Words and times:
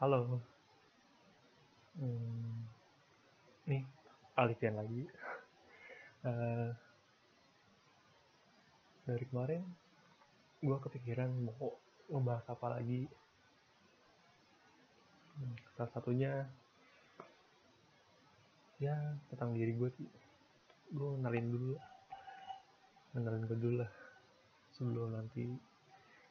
Halo. 0.00 0.40
Hmm, 2.00 2.64
nih, 3.68 3.84
Alifian 4.32 4.80
lagi. 4.80 5.04
Eh, 6.20 6.70
dari 9.08 9.24
kemarin, 9.28 9.60
gue 10.60 10.76
kepikiran 10.84 11.28
mau 11.32 11.76
ngebahas 12.12 12.44
apa 12.48 12.76
lagi. 12.76 13.08
Hmm, 15.36 15.56
salah 15.76 15.92
satunya, 15.92 16.44
ya 18.80 18.96
tentang 19.32 19.52
diri 19.52 19.76
gue 19.76 19.88
sih. 19.96 20.08
Gue 20.92 21.20
kenalin 21.20 21.48
dulu, 21.52 21.76
kenalin 23.16 23.48
gue 23.48 23.56
dulu 23.56 23.76
lah. 23.80 23.92
Sebelum 24.76 25.12
nanti 25.12 25.44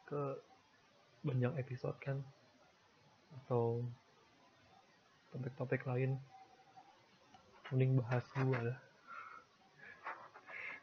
ke 0.06 0.22
banyak 1.26 1.54
episode 1.62 1.98
kan, 1.98 2.22
atau 3.38 3.86
topik-topik 5.34 5.86
lain. 5.86 6.18
Mending 7.70 8.02
bahas 8.02 8.26
gue 8.34 8.60
lah. 8.60 8.80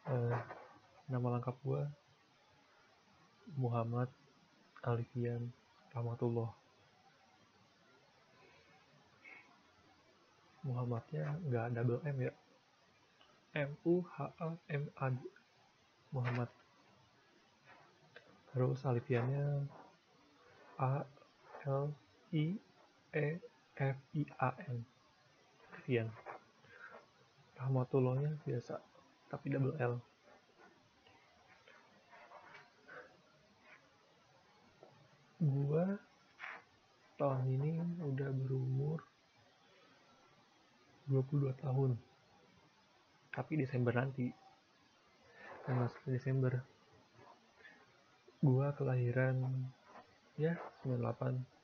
Uh, 0.06 0.38
nama 1.10 1.38
lengkap 1.38 1.59
gue 1.66 1.82
Muhammad 3.59 4.06
Alifian 4.87 5.51
Rahmatullah. 5.90 6.54
Muhammadnya 10.66 11.38
nggak 11.46 11.66
double 11.74 12.02
M 12.06 12.16
ya? 12.26 12.32
M 13.54 13.70
U 13.87 14.02
H 14.02 14.30
A 14.38 14.54
M 14.70 14.84
A 14.98 15.06
D. 15.10 15.18
Muhammad. 16.15 16.51
Terus 18.54 18.78
Alifiannya 18.87 19.66
A 20.78 21.02
L 21.66 21.90
I 22.33 22.59
E 23.15 23.27
F 23.77 23.97
I 24.15 24.23
A 24.43 24.51
N. 24.66 24.79
Fian 25.87 26.10
Rahmatullahnya 27.57 28.37
biasa 28.45 28.83
tapi 29.27 29.51
double 29.51 29.74
L. 29.79 29.95
Gua 35.43 35.85
tahun 37.18 37.45
ini 37.49 37.71
udah 38.02 38.30
berumur 38.33 39.02
22 41.07 41.55
tahun. 41.63 41.95
Tapi 43.30 43.52
Desember 43.61 43.95
nanti. 43.95 44.30
Tanggal 45.66 45.90
1 45.90 46.15
Desember. 46.15 46.52
Gua 48.43 48.71
kelahiran 48.74 49.43
ya 50.38 50.55
98 50.85 51.55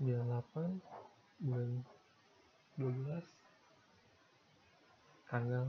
98 0.00 1.44
bulan 1.44 1.84
12 2.80 3.20
tanggal 5.28 5.68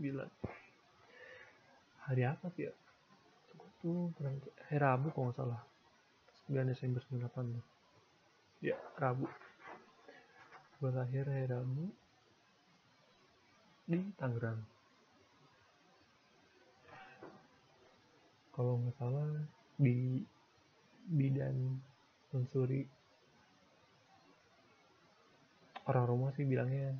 9 0.00 0.24
hari 2.08 2.22
apa 2.24 2.48
sih 2.56 2.64
ya? 2.64 2.72
Itu 3.52 4.08
hari 4.16 4.76
Rabu 4.80 5.12
kalau 5.12 5.28
nggak 5.28 5.36
salah. 5.36 5.60
9 6.48 6.64
Desember 6.64 7.04
98 7.12 8.64
ya 8.64 8.80
Rabu. 8.96 9.28
Gue 10.80 10.88
lahir 10.88 11.28
hari 11.28 11.44
Rabu 11.44 11.92
di 13.84 14.00
Tangerang. 14.16 14.64
Kalau 18.56 18.80
nggak 18.80 18.96
salah 18.96 19.28
di 19.76 20.24
bidan 21.04 21.76
Mensuri 22.32 23.01
orang 25.90 26.04
rumah 26.06 26.30
sih 26.34 26.46
bilangnya 26.46 26.94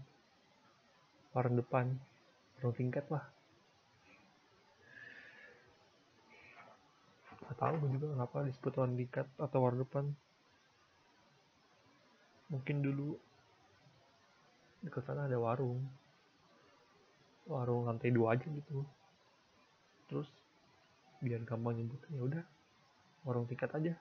warung 1.32 1.56
depan 1.58 1.86
warung 2.58 2.74
tingkat 2.74 3.06
lah. 3.10 3.22
Nggak 7.42 7.56
tahu 7.58 7.74
juga 7.90 8.06
kenapa 8.14 8.36
disebut 8.46 8.72
warung 8.78 8.98
tingkat 8.98 9.26
atau 9.38 9.58
warung 9.62 9.82
depan. 9.82 10.04
Mungkin 12.50 12.76
dulu 12.84 13.16
dekat 14.82 15.02
sana 15.06 15.30
ada 15.30 15.38
warung. 15.38 15.82
Warung 17.46 17.86
lantai 17.86 18.14
dua 18.14 18.34
aja 18.34 18.46
gitu. 18.46 18.82
Terus 20.10 20.28
biar 21.22 21.42
gampang 21.46 21.78
nyebutnya 21.78 22.10
ya 22.18 22.22
udah 22.22 22.44
warung 23.22 23.46
tingkat 23.46 23.70
aja. 23.74 23.94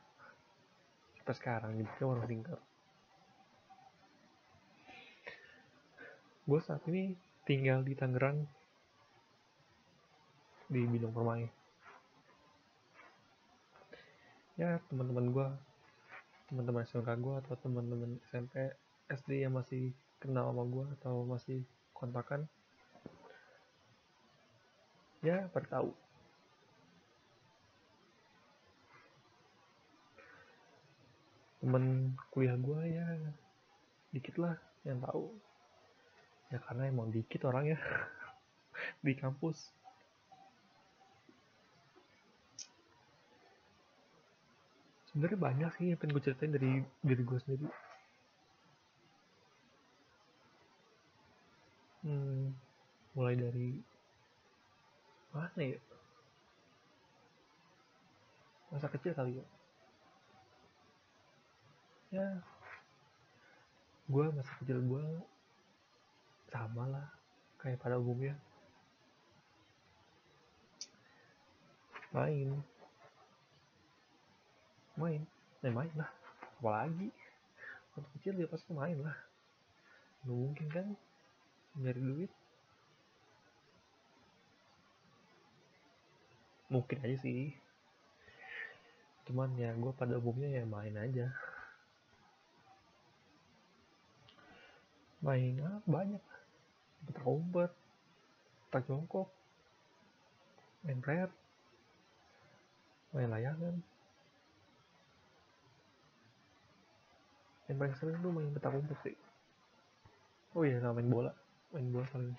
Sampai 1.21 1.35
sekarang 1.37 1.71
nyebutnya 1.77 2.05
warung 2.05 2.29
tingkat 2.29 2.61
gue 6.41 6.57
saat 6.57 6.81
ini 6.89 7.13
tinggal 7.45 7.85
di 7.85 7.93
Tangerang 7.93 8.41
di 10.73 10.81
Bidang 10.89 11.13
Permai. 11.13 11.45
Ya 14.57 14.81
teman-teman 14.89 15.29
gue 15.29 15.47
teman-teman 16.49 16.81
SMK 16.89 17.09
gue 17.21 17.35
atau 17.45 17.53
teman-teman 17.61 18.17
SMP 18.33 18.73
SD 19.05 19.45
yang 19.45 19.53
masih 19.53 19.93
kenal 20.17 20.49
sama 20.49 20.65
gue 20.65 20.85
atau 20.97 21.21
masih 21.29 21.61
kontakan 21.93 22.49
ya 25.21 25.45
pada 25.53 25.77
tahu. 25.77 25.93
Temen 31.61 32.17
kuliah 32.33 32.57
gue 32.57 32.81
ya 32.89 33.05
dikit 34.09 34.41
lah 34.41 34.57
yang 34.81 34.97
tahu 35.05 35.29
ya 36.51 36.59
karena 36.67 36.91
emang 36.91 37.07
dikit 37.09 37.47
orang 37.47 37.75
ya 37.75 37.79
di 39.05 39.13
kampus. 39.15 39.71
Sebenarnya 45.11 45.39
banyak 45.39 45.71
sih 45.75 45.91
yang 45.91 45.99
pengen 45.99 46.15
gue 46.15 46.23
ceritain 46.23 46.55
dari 46.55 46.71
diri 47.03 47.23
gue 47.23 47.39
sendiri. 47.43 47.67
Hmm, 52.01 52.55
mulai 53.15 53.35
dari 53.35 53.69
mana 55.35 55.59
ya? 55.59 55.79
Masa 58.71 58.87
kecil 58.87 59.11
kali 59.11 59.39
ya? 59.39 59.45
Ya 62.11 62.27
gue 64.11 64.25
masa 64.35 64.51
kecil 64.59 64.83
gue 64.83 65.05
sama 66.51 66.83
lah 66.91 67.07
kayak 67.63 67.79
pada 67.79 67.95
umumnya. 67.95 68.35
Main. 72.11 72.59
Main. 74.99 75.21
Ya 75.63 75.71
main 75.71 75.93
lah. 75.95 76.11
Apalagi? 76.59 77.07
Waktu 77.95 78.09
kecil 78.19 78.33
dia 78.35 78.51
pasti 78.51 78.75
main 78.75 78.99
lah. 78.99 79.15
Nggak 80.27 80.37
mungkin 80.37 80.67
kan 80.67 80.87
nyari 81.79 82.01
duit? 82.03 82.31
Mungkin 86.67 86.97
aja 86.99 87.17
sih. 87.23 87.55
Cuman 89.23 89.55
ya 89.55 89.71
gue 89.71 89.91
pada 89.95 90.19
umumnya 90.19 90.51
ya 90.51 90.67
main 90.67 90.95
aja. 90.99 91.31
Main 95.21 95.61
ah, 95.63 95.79
banyak 95.87 96.23
petak 97.07 97.25
umpet 97.27 97.71
jongkok 98.87 99.27
main 100.81 100.99
prayer 101.03 101.29
main 103.11 103.27
layangan. 103.27 103.75
Yang 107.67 107.77
paling 107.79 107.95
sering 107.99 108.17
tuh 108.23 108.31
main 108.31 108.51
petak 108.55 108.71
umpet 108.75 108.99
sih. 109.03 109.17
Oh 110.55 110.63
iya 110.63 110.79
sama 110.79 110.99
main 110.99 111.11
bola. 111.11 111.31
Main 111.75 111.91
bola 111.91 112.07
paling 112.11 112.35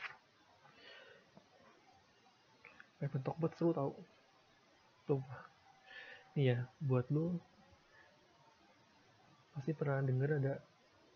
main 3.00 3.10
petak 3.12 3.36
umpet 3.36 3.52
seru 3.56 3.70
tau. 3.76 3.92
Tuh 5.04 5.20
iya 6.32 6.64
buat 6.80 7.04
lu 7.12 7.36
pasti 9.52 9.76
pernah 9.76 10.00
denger 10.00 10.40
ada 10.40 10.54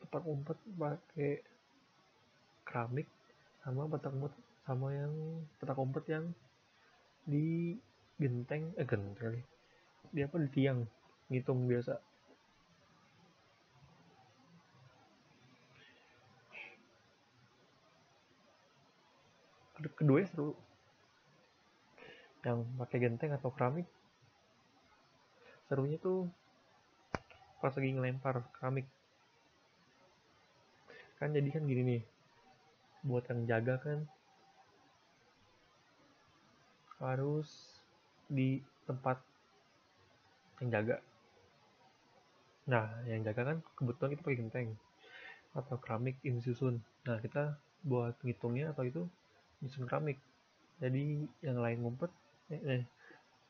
petak 0.04 0.24
umpet 0.28 0.60
pakai 0.76 1.40
keramik 2.68 3.08
sama 3.66 3.90
petak 3.90 4.14
umpet 4.14 4.30
sama 4.62 4.94
yang 4.94 5.12
petak 5.58 5.74
umpet 5.74 6.06
yang 6.06 6.30
di 7.26 7.74
genteng 8.14 8.70
eh 8.78 8.86
genteng 8.86 9.42
di 10.14 10.22
apa 10.22 10.38
di 10.38 10.46
tiang 10.54 10.86
ngitung 11.26 11.66
biasa. 11.66 11.98
Kedua 19.98 20.22
seru. 20.30 20.54
Yang 22.46 22.58
pakai 22.78 22.98
genteng 23.02 23.34
atau 23.34 23.50
keramik. 23.50 23.90
Serunya 25.66 25.98
tuh 25.98 26.30
pas 27.58 27.74
lagi 27.74 27.90
ngelempar 27.90 28.46
keramik. 28.54 28.86
Kan 31.18 31.34
jadi 31.34 31.50
kan 31.50 31.66
gini 31.66 31.82
nih 31.82 32.02
buat 33.06 33.24
yang 33.30 33.46
jaga 33.46 33.78
kan. 33.78 33.98
Harus 36.98 37.48
di 38.26 38.58
tempat 38.90 39.22
yang 40.58 40.70
jaga. 40.74 40.96
Nah 42.66 42.90
yang 43.06 43.22
jaga 43.22 43.54
kan 43.54 43.58
kebetulan 43.78 44.10
kita 44.18 44.22
pakai 44.26 44.40
genteng 44.42 44.68
atau 45.54 45.76
keramik 45.78 46.18
ini 46.26 46.42
susun. 46.42 46.82
Nah 47.06 47.22
kita 47.22 47.54
buat 47.86 48.18
ngitungnya 48.26 48.74
atau 48.74 48.82
itu 48.82 49.02
nyusun 49.62 49.86
keramik. 49.86 50.18
Jadi 50.82 51.24
yang 51.40 51.62
lain 51.62 51.86
ngumpet 51.86 52.10
eh, 52.52 52.60
eh 52.60 52.82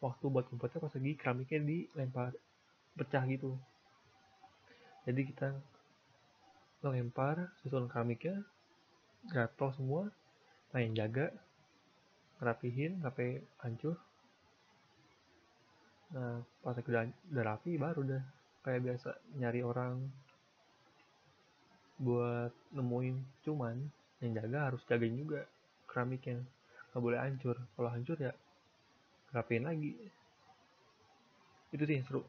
waktu 0.05 0.25
buat 0.29 0.47
ngumpetnya 0.53 0.79
pas 0.85 0.93
lagi 0.93 1.13
keramiknya 1.17 1.61
dilempar 1.65 2.31
pecah 2.95 3.25
gitu. 3.25 3.57
Jadi 5.09 5.23
kita 5.33 5.49
ngelempar 6.85 7.51
susun 7.65 7.89
keramiknya 7.89 8.45
gatel 9.31 9.71
semua 9.75 10.03
nah 10.75 10.81
yang 10.83 10.93
jaga 10.93 11.33
ngerapihin 12.37 13.01
sampai 13.01 13.41
hancur. 13.65 13.97
Nah 16.13 16.45
pas 16.61 16.77
udah, 16.77 17.09
udah 17.33 17.45
rapi 17.45 17.81
baru 17.81 18.05
udah 18.05 18.23
kayak 18.61 18.85
biasa 18.85 19.17
nyari 19.41 19.65
orang 19.65 20.05
buat 21.97 22.53
nemuin. 22.77 23.17
Cuman 23.41 23.77
yang 24.21 24.37
jaga 24.37 24.73
harus 24.73 24.85
jagain 24.85 25.17
juga 25.17 25.49
keramiknya 25.89 26.45
nggak 26.93 27.03
boleh 27.03 27.21
hancur. 27.21 27.57
Kalau 27.57 27.89
hancur 27.89 28.17
ya 28.21 28.33
rapiin 29.33 29.65
lagi. 29.65 29.97
Itu 31.73 31.85
sih 31.89 32.05
seru. 32.05 32.23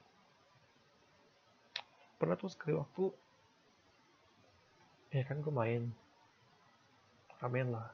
Pernah 2.18 2.40
tuh 2.40 2.50
sekali 2.50 2.74
waktu 2.74 3.12
ya 5.14 5.24
kan 5.24 5.40
gue 5.40 5.54
main 5.54 5.88
ramen 7.42 7.70
lah. 7.70 7.90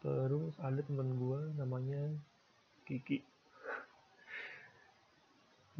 Terus 0.00 0.56
ada 0.64 0.80
temen 0.80 1.12
gue 1.20 1.40
namanya 1.60 2.00
Kiki. 2.88 3.20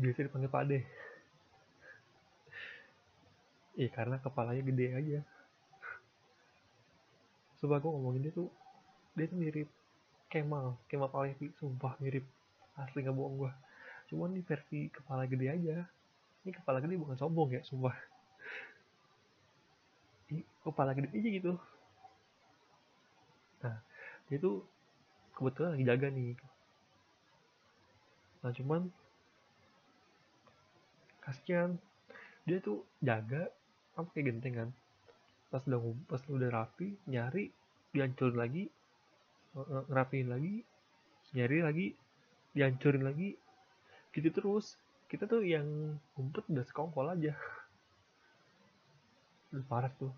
Biasa 0.00 0.24
dipanggil 0.24 0.52
Pade 0.52 0.80
iya 3.80 3.88
karena 3.88 4.20
kepalanya 4.20 4.60
gede 4.60 4.86
aja. 4.92 5.20
Coba 7.60 7.80
gue 7.80 7.88
ngomongin 7.88 8.28
dia 8.28 8.32
tuh 8.36 8.52
dia 9.16 9.24
tuh 9.24 9.40
mirip 9.40 9.68
Kemal. 10.28 10.76
Kemal 10.84 11.08
Palevi 11.08 11.48
sumpah 11.56 11.96
mirip. 12.04 12.28
Asli 12.76 13.00
nggak 13.00 13.16
bohong 13.16 13.36
gue 13.40 13.52
cuman 14.10 14.34
di 14.34 14.42
versi 14.42 14.90
kepala 14.90 15.24
gede 15.24 15.46
aja. 15.48 15.76
Ini 16.44 16.50
kepala 16.50 16.82
gede 16.82 17.00
bukan 17.00 17.16
sombong 17.16 17.56
ya 17.56 17.62
sumpah 17.64 18.09
kepala 20.62 20.94
gede 20.94 21.10
aja 21.10 21.30
gitu. 21.30 21.52
Nah 23.64 23.76
dia 24.30 24.38
tuh 24.38 24.62
kebetulan 25.34 25.74
lagi 25.76 25.84
jaga 25.86 26.08
nih. 26.12 26.32
Nah 28.40 28.52
cuman 28.54 28.82
kasihan 31.20 31.76
dia 32.48 32.58
tuh 32.62 32.86
jaga 33.02 33.50
apa 33.98 34.08
kayak 34.14 34.26
genteng 34.34 34.54
kan. 34.56 34.70
Pas 35.50 35.62
udah 35.66 35.80
pas 36.06 36.22
udah 36.30 36.48
rapi 36.48 36.94
nyari 37.10 37.50
dihancurin 37.90 38.38
lagi 38.38 38.64
ngerapiin 39.90 40.30
lagi 40.30 40.62
nyari 41.34 41.58
lagi 41.58 41.86
dihancurin 42.54 43.02
lagi 43.02 43.34
gitu 44.14 44.30
terus. 44.30 44.78
Kita 45.10 45.26
tuh 45.26 45.42
yang 45.42 45.98
ngumpet 46.14 46.46
udah 46.54 46.62
sekongkol 46.62 47.10
aja 47.10 47.34
udah 49.50 49.66
parah 49.66 49.92
tuh. 49.98 50.14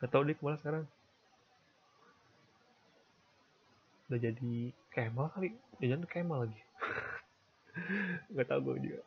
Gak 0.00 0.08
tau 0.12 0.24
dia 0.24 0.36
ke 0.36 0.44
mana 0.44 0.56
sekarang. 0.60 0.84
Udah 4.08 4.20
jadi 4.20 4.54
Kemal 4.92 5.28
kali. 5.32 5.52
Jangan 5.80 6.08
Kemal 6.08 6.38
lagi. 6.48 6.60
Gak 8.36 8.48
tau 8.48 8.60
gue 8.64 8.76
juga. 8.80 9.04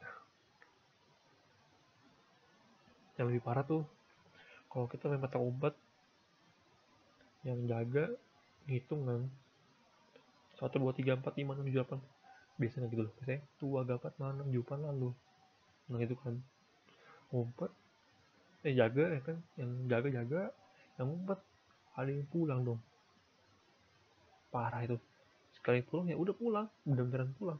Yang 3.18 3.28
lebih 3.36 3.44
parah 3.44 3.66
tuh 3.68 3.84
Kalau 4.72 4.88
kita 4.88 5.12
main 5.12 5.20
petak 5.20 5.44
umpet 5.44 5.76
Yang 7.44 7.60
jaga 7.68 8.06
kan. 8.86 9.22
Satu 10.62 10.76
dua 10.78 10.94
tiga 10.94 11.18
empat 11.18 11.34
lima 11.34 11.58
enam 11.58 11.66
tujuh 11.66 11.82
delapan. 11.82 12.00
Biasanya 12.62 12.86
gitu 12.94 13.02
loh. 13.10 13.14
Biasanya 13.18 13.42
dua 13.58 13.80
gapat 13.86 14.14
enam 14.22 14.46
tujuh 14.46 14.62
delapan 14.62 14.80
lalu 14.94 15.10
nah 15.90 15.98
itu 15.98 16.14
kan 16.22 16.38
umpet 17.30 17.72
eh 18.68 18.76
jaga 18.76 19.08
ya 19.08 19.20
kan 19.24 19.38
yang 19.56 19.72
jaga 19.88 20.10
jaga 20.12 20.42
yang 21.00 21.08
ngumpet. 21.16 21.40
Ada 21.96 22.12
yang 22.12 22.28
pulang 22.28 22.62
dong. 22.64 22.82
Parah 24.52 24.84
itu. 24.84 25.00
Sekali 25.56 25.80
pulang 25.84 26.12
ya 26.12 26.20
udah 26.20 26.36
pulang. 26.36 26.68
Bener-beneran 26.84 27.32
pulang. 27.40 27.60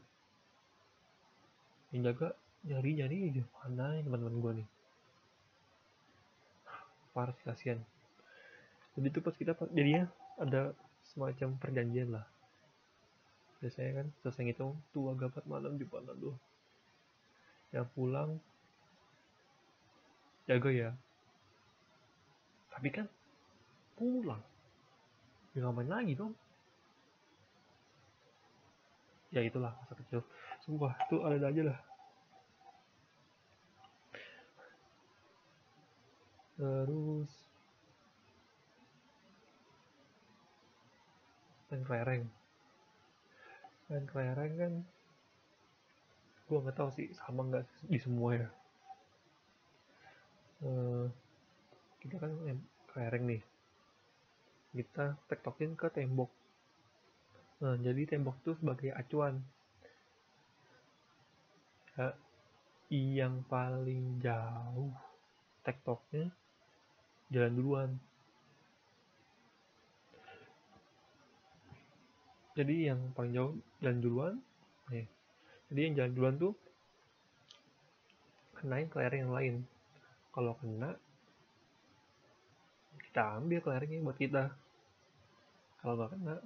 Yang 1.92 2.02
jaga 2.12 2.28
nyari 2.68 2.90
nyari 3.00 3.16
aja. 3.32 3.44
Mana 3.64 3.96
ya 3.96 4.00
teman-teman 4.04 4.36
gue 4.40 4.52
nih? 4.60 4.68
Parah 7.16 7.34
sih 7.36 7.44
kasihan. 7.48 7.80
Jadi 8.96 9.08
itu 9.08 9.20
pas 9.24 9.34
kita 9.36 9.52
jadinya 9.72 10.04
ada 10.36 10.76
semacam 11.04 11.56
perjanjian 11.56 12.12
lah. 12.12 12.24
Biasanya 13.60 14.04
kan 14.04 14.06
selesai 14.24 14.42
ngitung 14.48 14.72
tuh 14.92 15.12
agak 15.12 15.36
malam 15.44 15.76
di 15.76 15.84
mana 15.84 16.16
tuh 16.16 16.36
yang 17.70 17.86
pulang 17.94 18.40
jaga 20.50 20.70
ya. 20.74 20.90
Tapi 22.74 22.88
kan 22.90 23.06
pulang. 23.94 24.42
Ya 25.54 25.70
main 25.70 25.86
lagi 25.86 26.18
dong 26.18 26.34
ya 29.30 29.40
itulah 29.46 29.70
masa 29.78 29.94
kecil. 29.94 30.20
Sumpah 30.62 30.92
itu 31.06 31.16
ada 31.22 31.38
aja 31.38 31.62
lah. 31.70 31.78
Terus 36.58 37.30
main 41.70 41.82
kelereng. 41.86 42.24
Main 43.88 44.04
kelereng 44.10 44.52
kan 44.58 44.72
gue 46.50 46.58
nggak 46.58 46.74
tahu 46.74 46.90
sih 46.90 47.06
sama 47.14 47.46
nggak 47.46 47.62
di 47.86 47.98
semua 48.02 48.34
ya 48.34 48.50
uh, 50.64 51.04
kita 52.00 52.16
kan 52.16 52.32
kelereng 52.90 53.24
nih. 53.28 53.42
Kita 54.70 55.18
tektokin 55.28 55.74
ke 55.74 55.90
tembok. 55.92 56.30
Nah 57.60 57.76
jadi 57.76 58.16
tembok 58.16 58.40
itu 58.40 58.52
sebagai 58.56 58.90
acuan. 58.96 59.42
Ya, 61.98 62.16
yang 62.90 63.44
paling 63.46 64.18
jauh 64.24 64.90
tektoknya 65.60 66.32
jalan 67.28 67.52
duluan. 67.54 67.90
Jadi 72.56 72.90
yang 72.90 73.00
paling 73.14 73.32
jauh 73.36 73.52
jalan 73.78 73.98
duluan 74.00 74.34
nih. 74.90 75.06
Jadi 75.70 75.80
yang 75.86 75.94
jalan 75.94 76.12
duluan 76.16 76.34
tuh 76.40 76.54
kenain 78.58 78.88
kelereng 78.90 79.28
yang 79.28 79.34
lain 79.34 79.54
kalau 80.30 80.54
kena 80.62 80.94
kita 83.10 83.42
ambil 83.42 83.58
kelerengnya 83.58 84.06
buat 84.06 84.18
kita. 84.18 84.54
Kalau 85.82 85.98
nggak 85.98 86.14
kena 86.14 86.36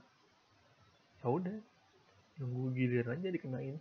ya 1.20 1.26
udah 1.28 1.58
nunggu 2.40 2.64
giliran 2.72 3.20
aja 3.20 3.28
dikenain. 3.28 3.76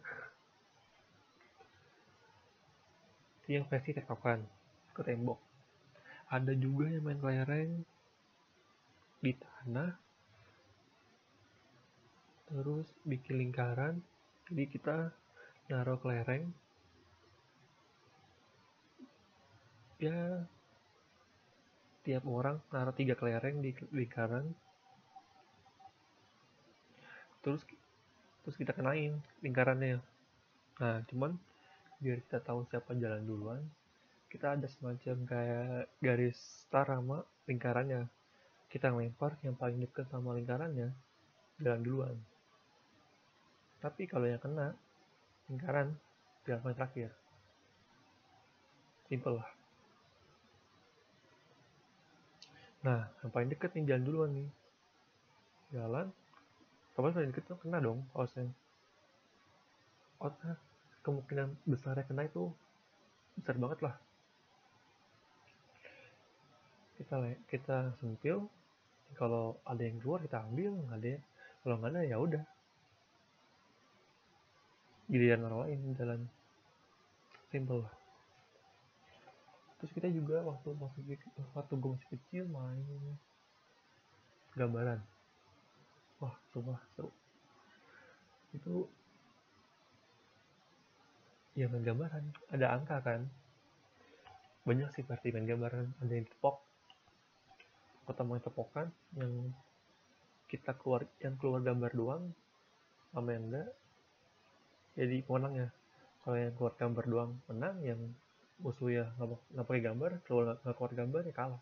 Itu 3.43 3.47
yang 3.55 3.67
versi 3.71 3.95
tektokan 3.95 4.43
ke 4.91 5.01
tembok. 5.03 5.39
Ada 6.27 6.55
juga 6.55 6.91
yang 6.91 7.03
main 7.07 7.19
kelereng 7.19 7.71
di 9.23 9.31
tanah 9.35 9.91
terus 12.51 12.87
bikin 13.07 13.39
lingkaran. 13.39 14.03
Jadi 14.51 14.63
kita 14.67 15.11
naruh 15.71 15.99
kelereng 16.03 16.51
ya 20.03 20.43
tiap 22.03 22.27
orang 22.27 22.59
naruh 22.75 22.91
tiga 22.91 23.15
kelereng 23.15 23.63
di 23.63 23.71
lingkaran 23.95 24.51
terus 27.39 27.63
terus 28.43 28.59
kita 28.59 28.75
kenain 28.75 29.23
lingkarannya. 29.39 30.03
Nah 30.83 30.99
cuman 31.07 31.39
biar 32.03 32.19
kita 32.27 32.43
tahu 32.43 32.67
siapa 32.67 32.91
jalan 32.99 33.23
duluan 33.23 33.63
kita 34.27 34.59
ada 34.59 34.67
semacam 34.67 35.15
kayak 35.23 35.87
garis 36.01 36.35
star 36.67 36.89
sama 36.89 37.23
lingkarannya. 37.47 38.09
Kita 38.67 38.89
lempar 38.89 39.37
yang 39.45 39.55
paling 39.55 39.79
dekat 39.79 40.09
sama 40.09 40.33
lingkarannya 40.33 40.91
jalan 41.61 41.81
duluan. 41.85 42.15
Tapi 43.79 44.09
kalau 44.09 44.25
yang 44.25 44.41
kena 44.41 44.73
lingkaran 45.47 45.95
tinggal 46.43 46.59
poin 46.65 46.75
terakhir. 46.75 47.13
Simple 49.05 49.37
lah 49.37 49.62
nah 52.83 53.07
yang 53.23 53.31
paling 53.31 53.49
deket 53.49 53.71
nih 53.73 53.95
jalan 53.95 54.03
duluan 54.03 54.31
nih. 54.35 54.49
Jalan? 55.73 56.07
Kapan 56.93 57.11
paling 57.15 57.31
deket 57.31 57.43
tuh? 57.47 57.57
Kena 57.63 57.79
dong 57.79 58.03
osnya 58.13 58.51
outnya 60.23 60.55
kemungkinan 61.03 61.51
besarnya 61.67 62.07
kena 62.07 62.23
itu 62.23 62.47
besar 63.35 63.59
banget 63.59 63.79
lah. 63.83 63.95
Kita 66.95 67.15
kita 67.51 67.77
sentil 67.99 68.47
kalau 69.19 69.59
ada 69.67 69.83
yang 69.83 69.99
keluar 69.99 70.23
kita 70.23 70.39
ambil 70.47 70.71
nggak 70.87 70.99
ada 71.03 71.13
kalau 71.63 71.75
nggak 71.79 71.91
ada 71.91 72.01
ya 72.07 72.17
udah. 72.19 72.43
Giliran 75.11 75.43
orang 75.47 75.59
lain 75.67 75.79
jalan. 75.99 76.21
Simple 77.51 77.83
lah 77.83 78.02
terus 79.83 79.99
kita 79.99 80.07
juga 80.15 80.39
waktu 80.47 80.79
masih 80.79 81.19
waktu 81.51 81.73
gue 81.75 81.91
masih 81.91 82.09
kecil 82.15 82.47
main 82.47 82.87
gambaran. 84.55 85.03
Wah 86.23 86.31
coba 86.55 86.79
seru. 86.95 87.11
Itu 88.55 88.87
ya 91.59 91.67
main 91.67 91.83
gambaran. 91.83 92.23
Ada 92.55 92.79
angka 92.79 93.03
kan? 93.03 93.27
Banyak 94.63 94.87
sih 94.95 95.03
berarti 95.03 95.35
main 95.35 95.51
gambaran. 95.51 95.99
Ada 95.99 96.13
yang 96.15 96.31
tepok. 96.31 96.63
Ketemu 98.07 98.31
yang 98.39 98.45
tepokan 98.47 98.87
yang 99.19 99.33
kita 100.47 100.71
keluar 100.79 101.03
yang 101.19 101.35
keluar 101.35 101.59
gambar 101.59 101.91
doang 101.91 102.23
sama 103.11 103.35
yang 103.35 103.51
enggak. 103.51 103.69
Jadi 104.95 105.27
pemenang 105.27 105.53
ya 105.59 105.67
kalau 106.23 106.39
yang 106.39 106.55
keluar 106.55 106.73
gambar 106.79 107.03
doang 107.03 107.31
menang 107.51 107.75
yang 107.83 107.99
musuh 108.63 108.87
ya 108.87 109.05
nggak 109.19 109.67
pakai 109.67 109.83
gambar 109.83 110.11
keluar 110.23 110.55
nggak 110.63 110.75
keluar 110.79 110.93
gambar 110.95 111.21
ya 111.27 111.35
kalah. 111.35 111.61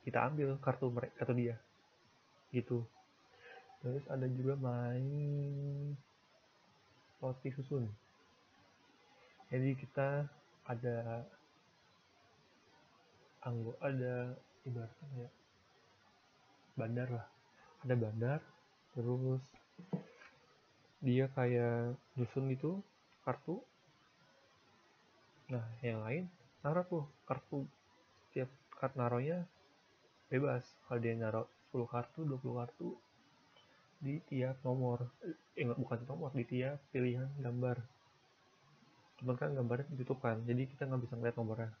Kita 0.00 0.18
ambil 0.24 0.56
kartu 0.56 0.88
mereka 0.88 1.12
kartu 1.20 1.36
dia. 1.36 1.56
Gitu. 2.48 2.80
Terus 3.84 4.04
ada 4.08 4.24
juga 4.32 4.56
main 4.56 5.04
roti 7.20 7.52
susun. 7.52 7.84
Jadi 9.52 9.76
kita 9.76 10.24
ada 10.64 11.28
anggo 13.44 13.76
ada 13.84 14.32
ibaratnya 14.64 15.28
ya 15.28 15.30
bandar 16.80 17.08
lah. 17.12 17.26
Ada 17.84 17.94
bandar 17.96 18.40
terus 18.96 19.44
dia 21.00 21.28
kayak 21.32 21.96
nyusun 22.16 22.52
gitu 22.52 22.80
kartu 23.24 23.60
nah 25.50 25.66
yang 25.82 26.00
lain 26.06 26.24
naruh 26.62 26.86
tuh 26.86 27.04
kartu 27.26 27.66
setiap 28.30 28.50
kartu 28.78 28.96
naruhnya 28.96 29.38
bebas. 30.30 30.62
Kalau 30.86 31.02
dia 31.02 31.18
naruh 31.18 31.46
10 31.74 31.90
kartu 31.90 32.22
20 32.22 32.60
kartu 32.62 32.88
di 34.00 34.22
tiap 34.30 34.56
nomor. 34.62 35.10
Eh 35.58 35.66
bukan 35.66 36.06
nomor 36.06 36.30
di 36.32 36.46
tiap 36.46 36.78
pilihan 36.94 37.28
gambar. 37.42 37.76
Cuman 39.20 39.36
kan 39.36 39.52
gambarnya 39.52 39.90
ditutup 39.92 40.22
kan 40.24 40.40
jadi 40.46 40.64
kita 40.64 40.86
nggak 40.88 41.02
bisa 41.04 41.14
ngeliat 41.18 41.36
nomornya. 41.36 41.72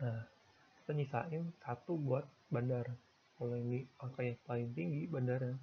Nah 0.00 0.22
kita 0.80 0.90
nyisain 0.94 1.44
satu 1.60 1.98
buat 1.98 2.24
bandar. 2.48 2.86
Kalau 3.36 3.54
ini 3.58 3.84
angka 3.98 4.22
yang 4.24 4.38
paling 4.46 4.70
tinggi 4.72 5.10
bandarnya. 5.10 5.58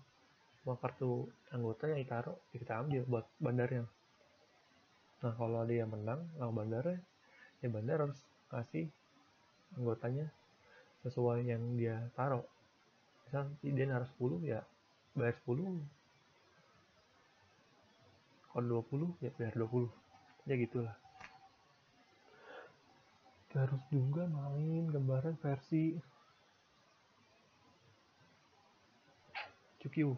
Semua 0.59 0.75
kartu 0.77 1.29
anggota 1.55 1.87
yang 1.87 2.03
ditaruh 2.03 2.37
ya 2.51 2.57
kita 2.59 2.73
ambil 2.83 3.01
buat 3.07 3.25
bandarnya 3.39 3.85
nah 5.25 5.33
kalau 5.33 5.65
ada 5.65 5.73
yang 5.73 5.89
menang 5.89 6.21
sama 6.37 6.61
bandarnya 6.61 7.01
ya 7.65 7.73
bandar 7.73 7.97
harus 8.05 8.21
kasih 8.45 8.93
anggotanya 9.73 10.29
sesuai 11.01 11.49
yang 11.49 11.61
dia 11.73 11.97
taruh. 12.13 12.45
Misal 13.25 13.49
dia 13.65 13.85
naruh 13.89 14.05
10 14.21 14.45
ya 14.45 14.61
bayar 15.17 15.33
10 15.49 15.81
kalau 18.53 18.85
20 18.85 19.25
ya 19.25 19.33
bayar 19.33 19.53
20 19.65 19.89
ya 20.45 20.53
gitulah. 20.61 20.95
Terus 23.49 23.83
juga 23.89 24.29
main 24.29 24.93
gambaran 24.93 25.41
versi 25.41 25.97
QQ 29.81 30.13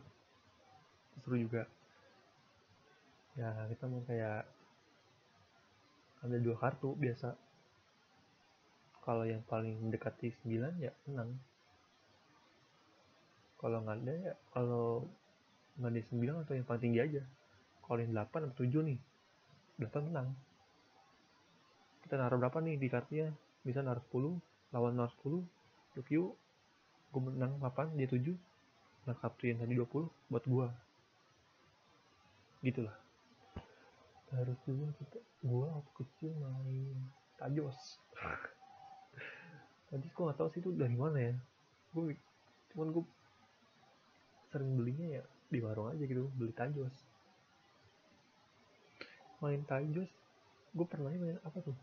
seru 1.24 1.36
juga. 1.40 1.64
Ya 3.40 3.56
kita 3.72 3.88
mau 3.88 4.04
kayak 4.04 4.57
ada 6.30 6.40
dua 6.42 6.56
kartu 6.60 6.94
biasa. 6.98 7.36
Kalau 9.04 9.24
yang 9.24 9.40
paling 9.48 9.80
mendekati 9.80 10.36
9 10.44 10.84
ya 10.84 10.92
menang 11.08 11.32
kalau 13.58 13.82
nggak 13.82 13.98
ada 14.04 14.14
ya 14.20 14.34
kalau 14.52 15.08
nggak 15.80 15.92
ada 15.96 16.02
9 16.12 16.44
atau 16.44 16.54
yang 16.54 16.68
paling 16.68 16.84
tinggi 16.84 17.00
aja. 17.00 17.24
Kalau 17.88 18.00
yang 18.04 18.12
8 18.12 18.52
atau 18.52 18.68
7 18.68 18.84
nih 18.84 19.00
8 19.80 20.08
menang 20.12 20.28
kita 22.04 22.20
naruh 22.20 22.40
berapa 22.40 22.60
nih 22.64 22.76
di 22.80 22.88
kartunya? 22.88 23.32
Bisa 23.64 23.80
naruh 23.80 24.04
10 24.12 24.76
lawan 24.76 25.00
naruh 25.00 25.12
10 25.24 25.44
review 25.96 26.36
gue 27.16 27.22
menang 27.24 27.56
8 27.64 27.96
dia 27.96 28.12
7 28.12 28.36
nah 29.08 29.16
kartu 29.16 29.48
yang 29.48 29.64
tadi 29.64 29.72
20 29.72 30.04
buat 30.28 30.44
gua. 30.44 30.68
Gitulah 32.60 33.07
harus 34.36 34.60
juga 34.68 34.92
kita 35.00 35.20
gua 35.48 35.80
waktu 35.80 35.92
kecil 36.04 36.32
main 36.36 36.98
tajos. 37.40 38.02
Tadi 39.88 40.08
gua 40.12 40.24
nggak 40.32 40.38
tahu 40.40 40.50
sih 40.52 40.60
itu 40.60 40.72
dari 40.76 40.96
mana 41.00 41.20
ya. 41.32 41.36
Gue 41.96 42.20
cuman 42.76 42.92
gue 42.92 43.04
sering 44.52 44.76
belinya 44.76 45.08
ya 45.20 45.24
di 45.48 45.60
warung 45.64 45.90
aja 45.90 46.04
gitu 46.04 46.28
beli 46.36 46.52
tajos. 46.52 46.94
Main 49.40 49.64
tajos 49.64 50.12
gue 50.76 50.86
pernah 50.86 51.10
main 51.10 51.40
apa 51.42 51.58
tuh? 51.64 51.78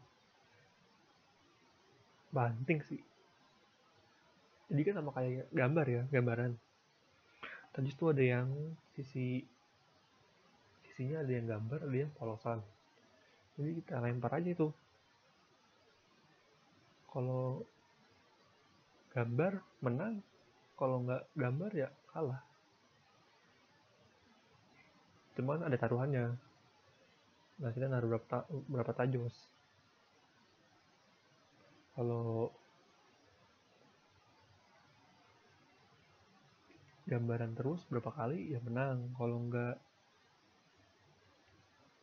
Banting 2.28 2.80
sih. 2.84 3.00
Jadi 4.68 4.80
kan 4.84 4.94
sama 5.00 5.10
kayak 5.16 5.48
gambar 5.48 5.86
ya 5.88 6.02
gambaran. 6.12 6.52
Tajos 7.72 7.96
tuh 7.96 8.12
ada 8.12 8.22
yang 8.22 8.48
sisi 8.92 9.42
sisinya 10.94 11.26
ada 11.26 11.32
yang 11.34 11.50
gambar 11.50 11.90
ada 11.90 11.96
yang 12.06 12.12
polosan. 12.14 12.62
Jadi 13.58 13.82
kita 13.82 13.98
lempar 13.98 14.30
aja 14.38 14.46
itu. 14.46 14.70
Kalau 17.10 17.66
gambar 19.10 19.58
menang. 19.82 20.22
Kalau 20.78 21.02
nggak 21.02 21.26
gambar 21.34 21.70
ya 21.74 21.90
kalah. 22.14 22.38
Cuman 25.34 25.66
ada 25.66 25.74
taruhannya. 25.74 26.38
Nah 27.58 27.70
kita 27.74 27.90
naruh 27.90 28.14
berapa 28.14 28.26
ta 28.30 28.46
berapa 28.70 28.92
tajos. 28.94 29.34
Kalau 31.98 32.54
gambaran 37.10 37.58
terus 37.58 37.82
berapa 37.90 38.14
kali 38.14 38.54
ya 38.54 38.62
menang. 38.62 39.10
Kalau 39.18 39.42
enggak 39.42 39.82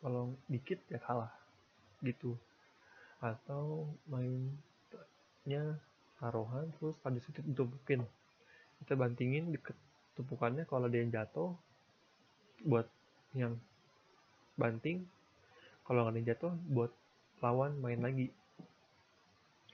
kalau 0.02 0.34
dikit 0.50 0.82
ya 0.90 0.98
kalah 0.98 1.30
gitu. 2.02 2.34
Atau 3.22 3.86
mainnya 4.10 5.78
taruhan 6.18 6.74
terus 6.76 6.98
pada 6.98 7.22
situ 7.22 7.38
ditumpukin. 7.46 8.02
Kita 8.82 8.98
bantingin 8.98 9.54
deket 9.54 9.78
tumpukannya 10.18 10.66
kalau 10.66 10.90
ada 10.90 10.98
yang 10.98 11.14
jatuh 11.14 11.54
buat 12.66 12.90
yang 13.38 13.54
banting. 14.58 15.06
Kalau 15.86 16.02
nggak 16.02 16.12
ada 16.12 16.18
yang 16.18 16.28
jatuh 16.34 16.52
buat 16.66 16.90
lawan 17.38 17.78
main 17.78 18.02
lagi. 18.02 18.34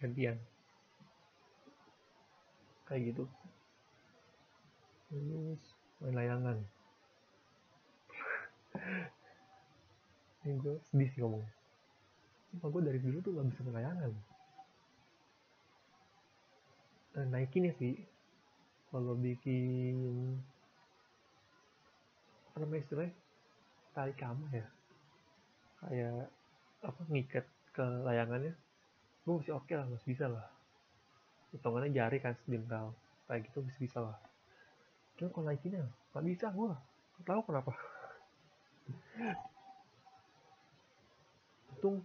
Gantian. 0.05 0.37
Kayak 2.85 3.17
gitu. 3.17 3.25
Terus 5.09 5.61
main 6.05 6.15
layangan 6.15 6.57
ini 10.49 10.57
gue 10.65 10.81
sedih 10.89 11.09
sih 11.13 11.21
ngomong. 11.21 11.45
Sumpah 12.49 12.69
gue 12.73 12.83
dari 12.89 13.01
dulu 13.05 13.21
tuh 13.21 13.37
gak 13.37 13.53
bisa 13.53 13.61
main 13.69 13.85
layangan 13.85 14.13
nah, 17.19 17.27
naikin 17.35 17.69
ya 17.69 17.75
sih. 17.77 17.95
Kalau 18.89 19.13
bikin 19.19 19.97
apa 22.49 22.65
namanya 22.65 22.83
istilahnya? 22.89 23.13
Tali 23.93 24.15
kamu 24.17 24.45
ya. 24.55 24.67
Kayak 25.85 26.33
apa 26.81 27.01
ngikat 27.13 27.47
ke 27.77 27.85
layangannya. 28.07 28.55
Gue 29.29 29.35
masih 29.45 29.53
oke 29.53 29.69
okay 29.69 29.77
lah 29.77 29.87
masih 29.91 30.09
bisa 30.09 30.27
lah. 30.31 30.47
Hitungannya 31.53 31.93
jari 31.93 32.19
kan 32.23 32.33
sedengkal 32.47 32.97
kayak 33.29 33.45
gitu 33.51 33.61
masih 33.61 33.83
bisa 33.85 33.99
lah. 34.01 34.17
Cuma 35.21 35.29
kalau 35.35 35.53
naikinnya 35.53 35.85
nggak 36.15 36.25
bisa 36.25 36.47
gue 36.55 36.73
nggak 36.73 37.27
tahu 37.27 37.41
kenapa 37.51 37.73
untung 41.79 42.03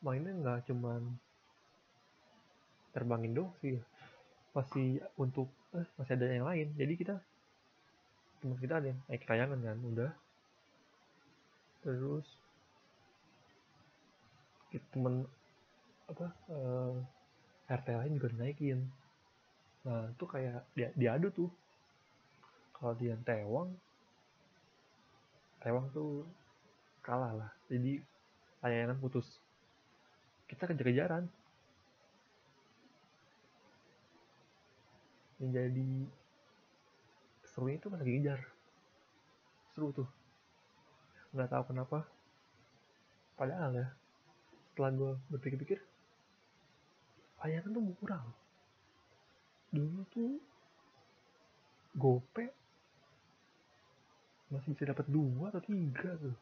mainnya 0.00 0.32
nggak 0.32 0.64
cuman 0.72 1.04
terbangin 2.96 3.36
dong 3.36 3.52
sih. 3.60 3.76
Masih 4.56 5.04
untuk 5.20 5.52
eh, 5.76 5.84
masih 6.00 6.16
ada 6.16 6.26
yang 6.32 6.48
lain. 6.48 6.72
Jadi 6.80 6.92
kita 6.96 7.20
teman 8.40 8.56
kita 8.56 8.80
ada 8.80 8.88
yang 8.88 9.00
naik 9.04 9.28
layangan 9.28 9.60
kan 9.60 9.78
udah. 9.84 10.12
Terus 11.84 12.24
temen 14.90 15.28
apa 16.08 16.32
uh, 16.50 16.96
eh, 17.68 17.72
RT 17.76 17.88
lain 17.94 18.18
juga 18.18 18.28
naikin 18.34 18.80
nah 19.84 20.08
itu 20.08 20.24
kayak 20.24 20.64
dia 20.72 20.88
diadu 20.96 21.28
tuh. 21.28 21.52
Kalau 22.72 22.96
dia 22.96 23.12
tewang 23.28 23.68
tewang 25.60 25.92
tuh 25.92 26.24
kalah 27.04 27.36
lah. 27.36 27.52
Jadi 27.68 28.00
layangan 28.64 28.96
putus. 28.96 29.28
Kita 30.48 30.64
kejar-kejaran 30.64 31.28
yang 35.44 35.50
jadi 35.52 35.90
serunya 37.44 37.76
itu 37.76 37.92
pas 37.92 38.00
lagi 38.00 38.12
ngejar. 38.16 38.40
Seru 39.76 39.92
tuh. 39.92 40.08
Nggak 41.36 41.52
tahu 41.52 41.64
kenapa. 41.68 42.08
Padahal 43.36 43.76
ya 43.76 43.88
setelah 44.74 44.90
gue 44.90 45.12
berpikir-pikir 45.30 45.78
layangan 47.46 47.78
tuh 47.78 47.84
murah 47.86 48.26
dulu 49.70 50.02
tuh 50.10 50.34
gope 51.94 52.50
masih 54.50 54.74
bisa 54.74 54.90
dapat 54.90 55.06
dua 55.06 55.54
atau 55.54 55.62
tiga 55.62 56.18
tuh 56.18 56.34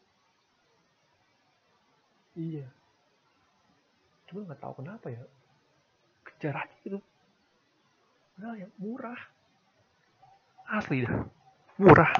iya. 2.36 2.66
Cuma 4.28 4.48
nggak 4.48 4.60
tahu 4.60 4.80
kenapa 4.80 5.06
ya. 5.12 5.22
Kejar 6.24 6.64
aja 6.64 6.76
gitu. 6.80 6.98
Padahal 8.36 8.56
yang 8.56 8.72
murah. 8.80 9.20
Asli 10.72 11.04
dah. 11.04 11.28
Murah. 11.76 12.12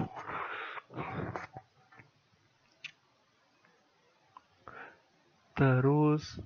Terus 5.57 6.43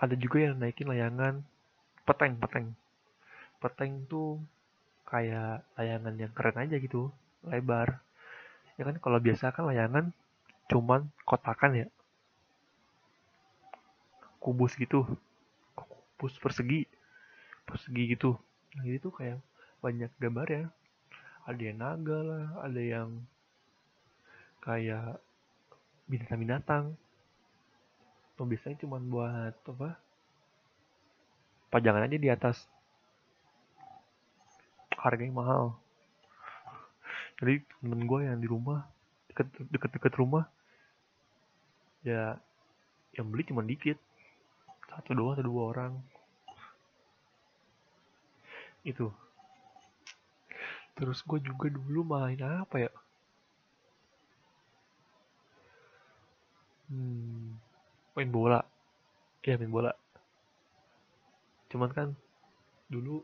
ada 0.00 0.16
juga 0.16 0.40
yang 0.40 0.56
naikin 0.56 0.88
layangan 0.88 1.44
peteng 2.08 2.40
peteng. 2.40 2.72
Peteng 3.60 4.08
tuh 4.08 4.40
kayak 5.04 5.66
layangan 5.76 6.14
yang 6.16 6.32
keren 6.32 6.56
aja 6.56 6.80
gitu 6.80 7.12
lebar. 7.44 8.00
Ya 8.80 8.88
kan 8.88 8.96
kalau 9.02 9.20
biasa 9.20 9.52
kan 9.52 9.68
layangan 9.68 10.16
cuman 10.70 11.10
kotakan 11.26 11.84
ya. 11.84 11.86
Kubus 14.38 14.78
gitu. 14.78 15.02
Kubus 15.74 16.38
persegi. 16.38 16.86
Persegi 17.66 18.14
gitu. 18.14 18.38
Nah 18.78 18.86
ini 18.86 19.02
tuh 19.02 19.10
kayak 19.10 19.42
banyak 19.82 20.12
gambar 20.22 20.46
ya 20.46 20.64
ada 21.48 21.62
yang 21.66 21.78
naga 21.80 22.18
lah 22.20 22.46
ada 22.62 22.80
yang 22.80 23.08
kayak 24.60 25.18
binatang-binatang. 26.06 26.94
Tuh 28.36 28.46
biasanya 28.46 28.78
cuma 28.84 29.02
buat 29.02 29.54
apa? 29.66 29.98
Pajangan 31.74 32.06
aja 32.06 32.18
di 32.18 32.28
atas. 32.30 32.70
Harganya 34.94 35.32
mahal. 35.32 35.64
Jadi 37.40 37.64
temen 37.80 38.04
gue 38.04 38.20
yang 38.20 38.36
di 38.36 38.48
rumah 38.50 38.84
deket 39.32 39.48
deket 39.72 39.90
deket 39.96 40.12
rumah 40.20 40.44
ya 42.06 42.38
yang 43.14 43.26
beli 43.28 43.46
cuma 43.46 43.64
dikit. 43.64 43.98
Satu 44.90 45.14
dua 45.14 45.36
atau 45.36 45.46
dua 45.46 45.62
orang. 45.70 45.92
Itu. 48.82 49.12
Terus 50.96 51.22
gue 51.24 51.38
juga 51.40 51.70
dulu 51.70 52.00
main 52.04 52.40
apa 52.40 52.76
ya? 52.76 52.92
Hmm 56.90 57.56
main 58.16 58.30
bola. 58.30 58.60
Iya 59.46 59.56
main 59.56 59.72
bola. 59.72 59.92
Cuman 61.70 61.90
kan 61.94 62.08
dulu 62.90 63.22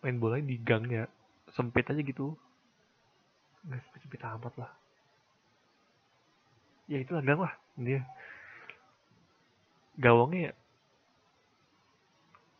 main 0.00 0.16
bola 0.16 0.38
di 0.38 0.56
gang 0.62 0.86
ya 0.86 1.04
sempit 1.52 1.90
aja 1.90 2.00
gitu. 2.00 2.38
Nggak 3.66 3.82
sempit 3.84 4.00
sempit 4.06 4.22
amat 4.22 4.54
lah 4.56 4.72
ya 6.88 6.98
itu 6.98 7.12
gang 7.20 7.40
lah. 7.44 7.54
Dia 7.78 8.02
gawangnya 9.98 10.50
ya 10.50 10.52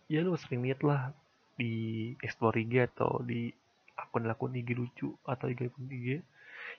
ya 0.08 0.24
lu 0.24 0.34
sering 0.40 0.64
lihat 0.64 0.80
lah 0.82 1.12
di 1.60 2.14
explore 2.24 2.56
IG 2.58 2.90
atau 2.94 3.20
di 3.22 3.52
akun-akun 3.94 4.56
IG 4.56 4.72
lucu 4.72 5.12
atau 5.22 5.46
IG 5.52 5.68
akun 5.68 5.86
IG 5.92 6.24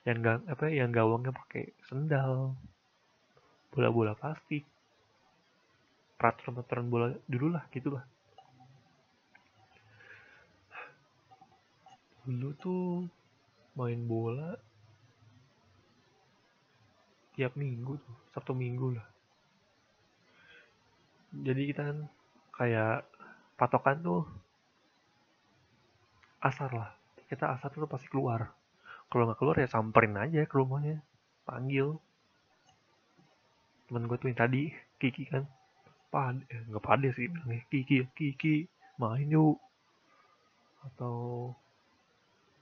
yang 0.03 0.19
gang 0.25 0.41
apa 0.49 0.65
yang 0.67 0.89
gawangnya 0.89 1.29
pakai 1.31 1.69
sendal 1.85 2.57
bola-bola 3.69 4.17
plastik 4.17 4.65
peraturan-peraturan 6.17 6.87
bola 6.89 7.07
dulu 7.29 7.47
lah 7.53 7.63
gitulah 7.69 8.03
dulu 12.25 12.49
tuh 12.57 13.05
main 13.77 14.01
bola 14.09 14.57
tiap 17.39 17.55
minggu 17.55 17.95
tuh 17.95 18.15
sabtu 18.35 18.51
minggu 18.51 18.99
lah. 18.99 19.07
Jadi 21.31 21.71
kita 21.71 21.87
kan 21.87 21.97
kayak 22.51 23.07
patokan 23.55 24.03
tuh 24.03 24.27
asar 26.43 26.67
lah. 26.75 26.91
Kita 27.31 27.55
asar 27.55 27.71
tuh 27.71 27.87
pasti 27.87 28.11
keluar. 28.11 28.51
Kalau 29.07 29.23
nggak 29.23 29.39
keluar 29.39 29.55
ya 29.55 29.71
samperin 29.71 30.19
aja 30.19 30.43
ke 30.43 30.51
rumahnya. 30.51 30.99
Panggil. 31.47 31.95
Teman 33.87 34.03
gue 34.11 34.19
tuh 34.19 34.27
yang 34.27 34.39
tadi 34.43 34.75
Kiki 34.99 35.23
kan. 35.31 35.47
Pade 36.11 36.43
eh, 36.51 36.67
nggak 36.67 36.83
pade 36.83 37.07
sih 37.15 37.31
bilangnya. 37.31 37.63
Kiki 37.71 38.03
Kiki 38.11 38.67
main 38.99 39.31
yuk. 39.31 39.55
Atau 40.83 41.55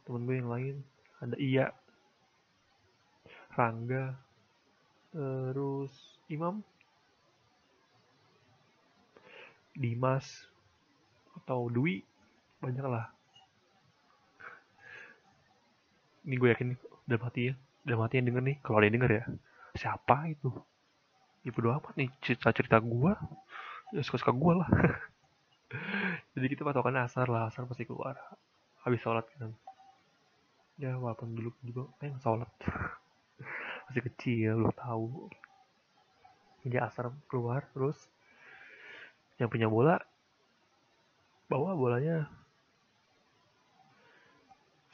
temen 0.06 0.30
gue 0.30 0.38
yang 0.38 0.54
lain 0.54 0.76
ada 1.18 1.34
Iya 1.34 1.74
Rangga 3.58 4.27
terus 5.12 5.92
Imam? 6.28 6.64
Dimas 9.78 10.26
atau 11.38 11.70
Dwi? 11.70 12.02
Banyak 12.58 12.86
lah. 12.90 13.14
Ini 16.26 16.36
gue 16.36 16.50
yakin 16.50 16.70
udah 17.08 17.20
mati 17.22 17.42
ya. 17.50 17.54
Udah 17.86 17.98
mati 18.02 18.20
yang 18.20 18.28
denger 18.34 18.44
nih. 18.44 18.58
Kalau 18.66 18.78
ada 18.82 18.86
yang 18.90 18.96
denger 19.00 19.12
ya. 19.14 19.24
Siapa 19.78 20.28
itu? 20.34 20.50
Ya 21.46 21.54
bodo 21.54 21.72
amat 21.78 21.94
nih 21.96 22.10
cerita-cerita 22.20 22.82
gue 22.82 23.14
ya 23.96 24.02
suka-suka 24.04 24.34
gue 24.36 24.54
lah. 24.58 24.70
Jadi 26.36 26.46
kita 26.52 26.68
patokan 26.68 27.00
asar 27.00 27.30
lah 27.32 27.48
asar 27.48 27.64
pasti 27.70 27.88
keluar. 27.88 28.18
Habis 28.84 29.00
sholat 29.00 29.24
kan 29.38 29.56
ya 30.78 30.94
walaupun 30.94 31.34
dulu 31.34 31.50
juga 31.66 31.90
pengen 31.98 32.22
sholat 32.22 32.50
masih 33.88 34.04
kecil 34.12 34.54
lo 34.68 34.72
tahu. 34.76 35.32
Jadi 36.68 36.78
asar 36.84 37.12
keluar 37.32 37.64
terus 37.72 37.98
yang 39.40 39.48
punya 39.48 39.72
bola 39.72 39.98
bawa 41.48 41.74
bolanya. 41.74 42.28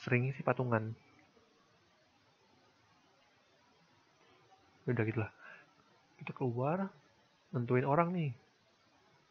Seringnya 0.02 0.36
sih 0.38 0.46
patungan. 0.46 0.94
Udah 4.86 5.04
gitu 5.08 5.24
lah 5.24 5.32
kita 6.24 6.32
keluar 6.40 6.88
nentuin 7.52 7.84
orang 7.84 8.16
nih. 8.16 8.32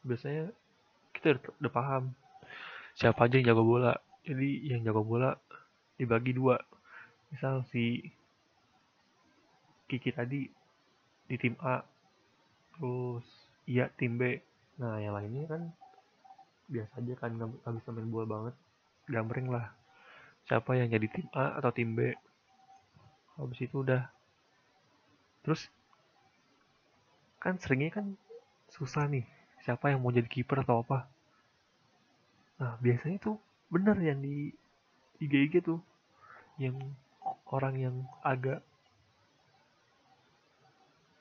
Biasanya 0.04 0.52
kita 1.16 1.40
udah 1.56 1.72
paham 1.72 2.12
siapa 2.92 3.24
aja 3.24 3.40
yang 3.40 3.48
jago 3.48 3.64
bola. 3.64 3.96
Jadi 4.28 4.68
yang 4.68 4.84
jago 4.84 5.00
bola 5.00 5.32
dibagi 5.96 6.36
dua. 6.36 6.60
Misal 7.32 7.64
si 7.72 8.04
Kiki 9.92 10.08
tadi 10.08 10.48
di 11.28 11.36
tim 11.36 11.52
A. 11.60 11.84
Terus 12.72 13.28
iya 13.68 13.92
tim 13.92 14.16
B. 14.16 14.40
Nah 14.80 14.96
yang 14.96 15.12
lainnya 15.12 15.44
kan 15.44 15.62
biasa 16.72 17.04
aja 17.04 17.12
kan 17.20 17.36
nggak 17.36 17.72
bisa 17.76 17.92
main 17.92 18.08
bola 18.08 18.24
banget. 18.24 18.54
Gambring 19.12 19.52
lah. 19.52 19.68
Siapa 20.48 20.80
yang 20.80 20.88
jadi 20.88 21.12
tim 21.12 21.28
A 21.36 21.60
atau 21.60 21.68
tim 21.76 21.92
B? 21.92 22.16
Habis 23.36 23.68
itu 23.68 23.84
udah. 23.84 24.08
Terus 25.44 25.68
kan 27.36 27.60
seringnya 27.60 28.00
kan 28.00 28.16
susah 28.72 29.04
nih 29.12 29.28
siapa 29.60 29.92
yang 29.92 30.00
mau 30.00 30.08
jadi 30.08 30.24
kiper 30.24 30.64
atau 30.64 30.80
apa. 30.80 31.04
Nah 32.56 32.80
biasanya 32.80 33.20
tuh 33.20 33.36
bener 33.68 34.00
yang 34.00 34.24
di 34.24 34.56
IG 35.20 35.52
IG 35.52 35.54
tuh 35.68 35.84
yang 36.56 36.80
orang 37.52 37.76
yang 37.76 37.96
agak 38.24 38.64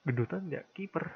gendutan 0.06 0.50
ya 0.50 0.62
kiper. 0.74 1.06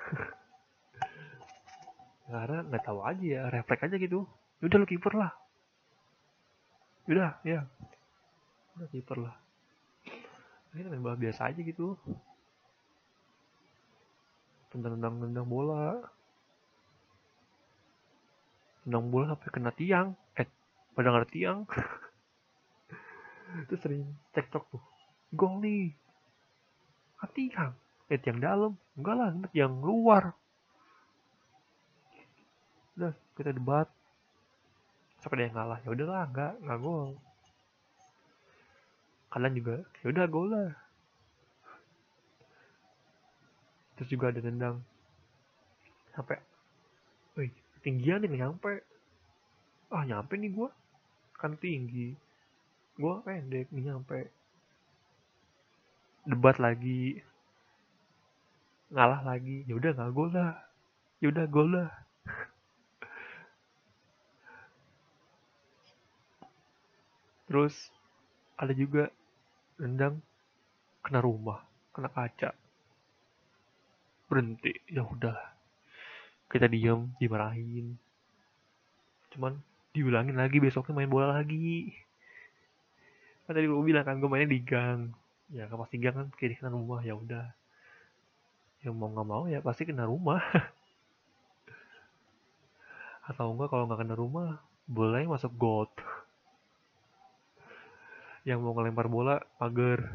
Karena 2.29 2.65
nggak 2.65 2.83
tahu 2.85 2.99
aja 3.05 3.25
ya 3.25 3.41
refleks 3.49 3.85
aja 3.85 3.97
gitu. 3.97 4.25
Udah 4.61 4.77
lu 4.81 4.87
kiper 4.89 5.13
lah. 5.13 5.31
Udah 7.05 7.37
ya 7.45 7.65
udah 8.75 8.89
kiper 8.89 9.17
lah. 9.21 9.35
Ini 10.75 10.91
main 10.91 10.99
bola 11.05 11.15
biasa 11.15 11.53
aja 11.53 11.61
gitu. 11.61 11.95
Tendang-tendang 14.73 15.47
bola. 15.47 16.03
Tendang 18.83 19.07
bola 19.07 19.33
sampai 19.33 19.49
kena 19.53 19.71
tiang. 19.71 20.07
Eh 20.35 20.49
pada 20.97 21.13
nggak 21.13 21.31
tiang. 21.31 21.63
Itu 23.69 23.79
sering 23.79 24.03
cekcok 24.35 24.65
tuh. 24.67 24.83
Gol 25.31 25.63
nih. 25.63 25.95
Tiang 27.33 27.73
eh 28.09 28.21
tiang 28.21 28.37
dalam? 28.37 28.73
Enggak 28.93 29.15
lah 29.17 29.29
yang 29.51 29.81
luar. 29.81 30.33
Udah 32.95 33.13
kita 33.35 33.51
debat. 33.51 33.89
Sampai 35.19 35.41
dia 35.41 35.49
ngalah? 35.51 35.81
Ya 35.81 35.89
udahlah 35.89 36.29
nggak 36.29 36.53
nggak 36.61 36.79
gol. 36.79 37.17
Kalian 39.33 39.57
juga 39.57 39.75
ya 40.05 40.07
udah 40.13 40.25
gol 40.29 40.47
lah. 40.53 40.71
Terus 43.95 44.09
juga 44.11 44.29
ada 44.29 44.39
tendang 44.43 44.83
sampai 46.15 46.39
wih 47.35 47.51
tinggian 47.83 48.23
nih 48.23 48.45
nyampe. 48.45 48.85
Ah 49.89 50.05
nyampe 50.05 50.37
nih 50.37 50.53
gua. 50.53 50.69
Kan 51.35 51.57
tinggi. 51.57 52.13
Gua 52.95 53.19
pendek 53.25 53.73
nih 53.73 53.91
nyampe. 53.91 54.29
Debat 56.23 56.55
lagi 56.61 57.19
ngalah 58.93 59.21
lagi 59.25 59.65
ya 59.65 59.73
udah 59.77 59.91
nggak 59.93 60.11
gol 60.13 60.29
lah 60.29 60.53
ya 61.21 61.27
udah 61.33 61.45
gol 61.49 61.69
lah 61.73 61.89
terus 67.45 67.93
ada 68.55 68.71
juga 68.71 69.11
rendang 69.79 70.19
kena 71.03 71.19
rumah 71.19 71.61
kena 71.95 72.11
kaca. 72.11 72.51
Berhenti 74.27 74.75
ya 74.91 75.07
udah 75.07 75.37
kita 76.51 76.67
diem 76.67 77.15
dimarahin. 77.19 77.95
Cuman 79.31 79.55
diulangin 79.95 80.35
lagi 80.35 80.59
besoknya 80.59 80.91
main 80.91 81.11
bola 81.11 81.31
lagi. 81.31 81.95
Kan 83.47 83.55
tadi 83.55 83.69
gue 83.69 83.85
bilang 83.85 84.03
kan 84.03 84.19
gue 84.19 84.27
mainnya 84.27 84.51
di 84.51 84.59
gang. 84.59 85.15
Ya 85.53 85.71
kan 85.71 85.79
pasti 85.79 85.95
gang 86.03 86.15
kan 86.19 86.27
kayak 86.35 86.59
kena 86.59 86.75
rumah 86.75 86.99
ya 86.99 87.15
udah 87.15 87.47
yang 88.85 89.01
mau 89.01 89.09
nggak 89.09 89.27
mau 89.27 89.43
ya 89.49 89.65
pasti 89.65 89.89
kena 89.89 90.05
rumah. 90.05 90.37
Atau 93.29 93.57
enggak 93.57 93.73
kalau 93.73 93.89
nggak 93.89 94.05
kena 94.05 94.13
rumah 94.13 94.61
boleh 94.85 95.25
masuk 95.25 95.49
got. 95.57 95.89
Yang 98.45 98.61
mau 98.61 98.77
ngelempar 98.77 99.09
bola 99.09 99.41
pagar 99.57 100.13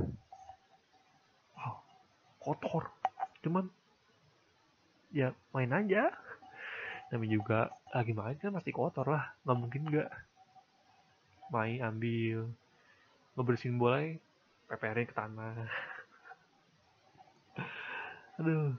wow, 1.59 1.83
kotor. 2.39 2.95
Cuman 3.43 3.67
ya 5.11 5.35
main 5.51 5.75
aja. 5.75 6.15
Tapi 7.11 7.27
juga 7.27 7.75
lagi 7.91 8.15
main 8.15 8.39
kan 8.39 8.55
pasti 8.55 8.71
kotor 8.71 9.11
lah. 9.11 9.35
Nggak 9.43 9.59
mungkin 9.59 9.83
nggak. 9.91 10.11
Main 11.51 11.83
ambil. 11.83 12.47
Ngebersihin 13.35 13.83
bola 13.83 13.99
peperin 14.71 15.11
ke 15.11 15.15
tanah 15.19 15.67
aduh. 18.41 18.73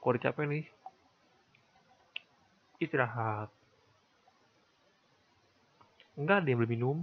Kok 0.00 0.16
capek 0.16 0.48
nih. 0.48 0.64
Istirahat. 2.80 3.52
Enggak 6.16 6.40
ada 6.40 6.48
yang 6.48 6.58
beli 6.64 6.72
minum. 6.80 6.98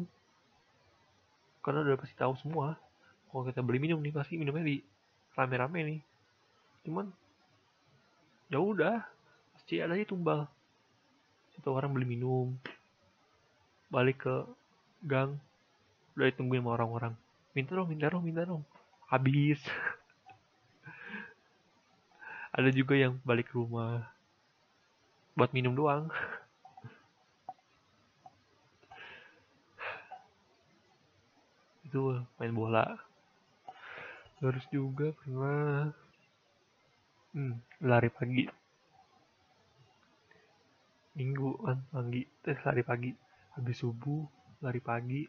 Karena 1.61 1.85
udah 1.85 2.01
pasti 2.01 2.17
tahu 2.17 2.33
semua. 2.41 2.73
Kalau 3.29 3.45
kita 3.45 3.61
beli 3.61 3.77
minum 3.77 4.01
nih 4.01 4.09
pasti 4.09 4.33
minumnya 4.33 4.65
di 4.65 4.81
rame-rame 5.37 5.79
nih. 5.85 5.99
Cuman 6.89 7.05
ya 8.49 8.57
udah. 8.57 9.05
Pasti 9.53 9.77
ada 9.77 9.93
aja 9.93 10.09
tumbal. 10.09 10.49
Satu 11.53 11.77
orang 11.77 11.93
beli 11.93 12.17
minum. 12.17 12.57
Balik 13.93 14.25
ke 14.25 14.35
gang. 15.05 15.37
Udah 16.17 16.33
ditungguin 16.33 16.65
sama 16.65 16.73
orang-orang. 16.73 17.13
Minta 17.53 17.77
dong 17.77 17.89
minta 17.93 18.09
dong 18.09 18.25
minta 18.25 18.41
dong. 18.41 18.65
Habis 19.05 19.61
ada 22.57 22.73
juga 22.73 22.97
yang 22.97 23.21
balik 23.21 23.53
rumah 23.53 24.01
buat 25.37 25.53
minum 25.53 25.77
doang. 25.77 26.09
Itu 31.85 32.25
main 32.41 32.53
bola. 32.57 32.97
Terus 34.41 34.65
juga 34.73 35.13
pernah 35.13 35.93
hmm, 37.37 37.85
lari 37.85 38.09
pagi. 38.09 38.49
Minggu 41.13 41.61
kan 41.61 41.77
pagi 41.93 42.25
terus 42.41 42.61
lari 42.65 42.81
pagi. 42.81 43.13
Habis 43.53 43.85
subuh 43.85 44.25
lari 44.65 44.81
pagi. 44.81 45.21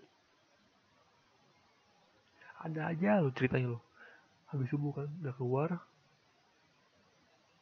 Ada 2.64 2.90
aja 2.96 3.20
lo 3.20 3.30
ceritanya 3.36 3.76
lo 3.76 3.88
habis 4.48 4.68
subuh 4.72 4.92
kan 4.96 5.08
udah 5.20 5.34
keluar 5.36 5.70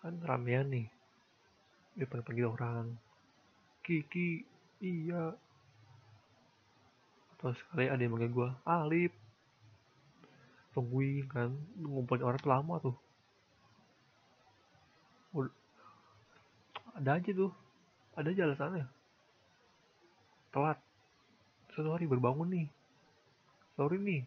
kan 0.06 0.22
ramean 0.22 0.70
nih. 0.70 0.86
Pergi 2.06 2.46
orang. 2.46 2.94
Kiki 3.82 4.46
iya. 4.78 5.34
Terus 7.42 7.58
sekali 7.58 7.90
ada 7.90 7.98
yang 7.98 8.14
manggil 8.14 8.30
gue 8.30 8.48
Alip. 8.62 9.10
Tungguin 10.70 11.26
kan 11.26 11.50
ngumpulin 11.82 12.22
orang 12.22 12.38
tuh 12.38 12.50
lama 12.54 12.74
tuh. 12.78 12.96
Ada 16.94 17.18
aja 17.18 17.30
tuh. 17.34 17.52
Ada 18.14 18.30
aja 18.30 18.42
alasannya. 18.46 18.86
Telat. 20.54 20.78
Satu 21.74 21.90
hari 21.90 22.06
berbangun 22.06 22.46
nih. 22.54 22.68
Sorry 23.74 23.98
nih 23.98 24.22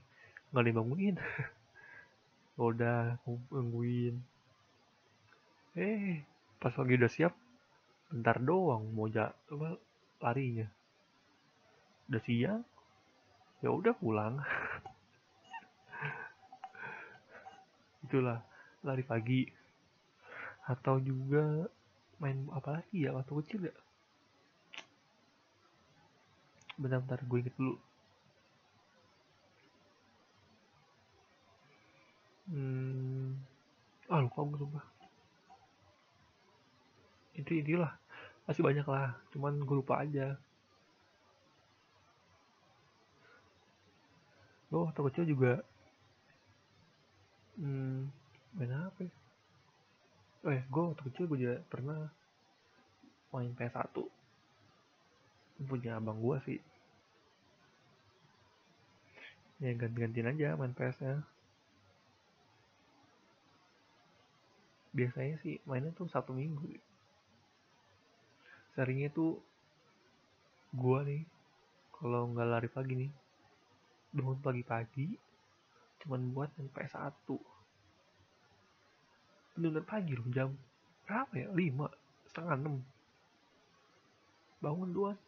nggak 0.52 0.60
ada 0.60 0.70
yang 0.70 0.80
bangunin. 0.84 1.16
Udah 2.60 3.16
nungguin 3.24 4.20
eh 5.80 6.28
pas 6.60 6.76
lagi 6.76 7.00
udah 7.00 7.08
siap 7.08 7.32
bentar 8.12 8.36
doang 8.44 8.92
mau 8.92 9.08
jatuh 9.08 9.80
larinya. 10.20 10.68
Udah 12.12 12.20
siang 12.28 12.68
ya 13.64 13.72
udah 13.72 13.96
pulang. 13.96 14.36
Itulah 18.04 18.44
lari 18.84 19.08
pagi. 19.08 19.48
Atau 20.68 21.00
juga 21.00 21.72
main 22.20 22.44
apa 22.52 22.84
lagi 22.84 23.08
ya 23.08 23.16
waktu 23.16 23.32
kecil 23.40 23.72
ya? 23.72 23.76
Bentar-bentar 26.76 27.24
gue 27.24 27.40
inget 27.40 27.56
dulu. 27.56 27.80
Hmm 32.50 33.38
ah 34.10 34.26
lupa 34.26 34.42
gue 34.42 34.58
sumpah 34.58 34.99
itu 37.40 37.64
inilah. 37.64 37.96
Masih 38.44 38.62
banyak 38.66 38.84
lah 38.84 39.16
cuman 39.32 39.62
gue 39.64 39.76
lupa 39.80 40.04
aja. 40.04 40.36
Gue 44.70 44.80
waktu 44.86 45.02
kecil 45.10 45.26
juga 45.26 45.54
hmm, 47.58 48.12
main 48.60 48.74
apa 48.76 49.00
ya? 49.02 49.14
Oh 50.46 50.52
gue 50.56 50.84
waktu 50.94 51.04
kecil 51.12 51.24
gue 51.26 51.40
juga 51.40 51.56
pernah 51.68 52.12
main 53.34 53.54
PS1 53.54 53.96
punya 55.68 56.00
abang 56.00 56.20
gue 56.20 56.38
sih. 56.46 56.60
Ya 59.60 59.76
ganti-gantian 59.76 60.32
aja 60.32 60.56
main 60.56 60.72
PS 60.72 60.98
nya 61.04 61.16
biasanya 64.90 65.38
sih 65.46 65.62
mainnya 65.70 65.94
tuh 65.94 66.10
satu 66.10 66.34
minggu 66.34 66.66
seringnya 68.80 69.12
tuh 69.12 69.36
gue 70.72 71.00
nih 71.04 71.28
kalau 72.00 72.32
nggak 72.32 72.48
lari 72.48 72.72
pagi 72.72 72.96
nih. 72.96 73.12
Bangun 74.16 74.40
pagi-pagi 74.40 75.20
cuman 76.00 76.32
buat 76.32 76.48
main 76.56 76.72
PS1 76.72 77.28
bener-bener 79.52 79.84
pagi 79.84 80.16
loh 80.16 80.24
jam 80.32 80.56
berapa 81.04 81.28
ya? 81.36 81.52
5 81.52 82.32
setengah 82.32 82.56
6 82.56 84.64
bangun 84.64 84.90
duluan 84.96 85.20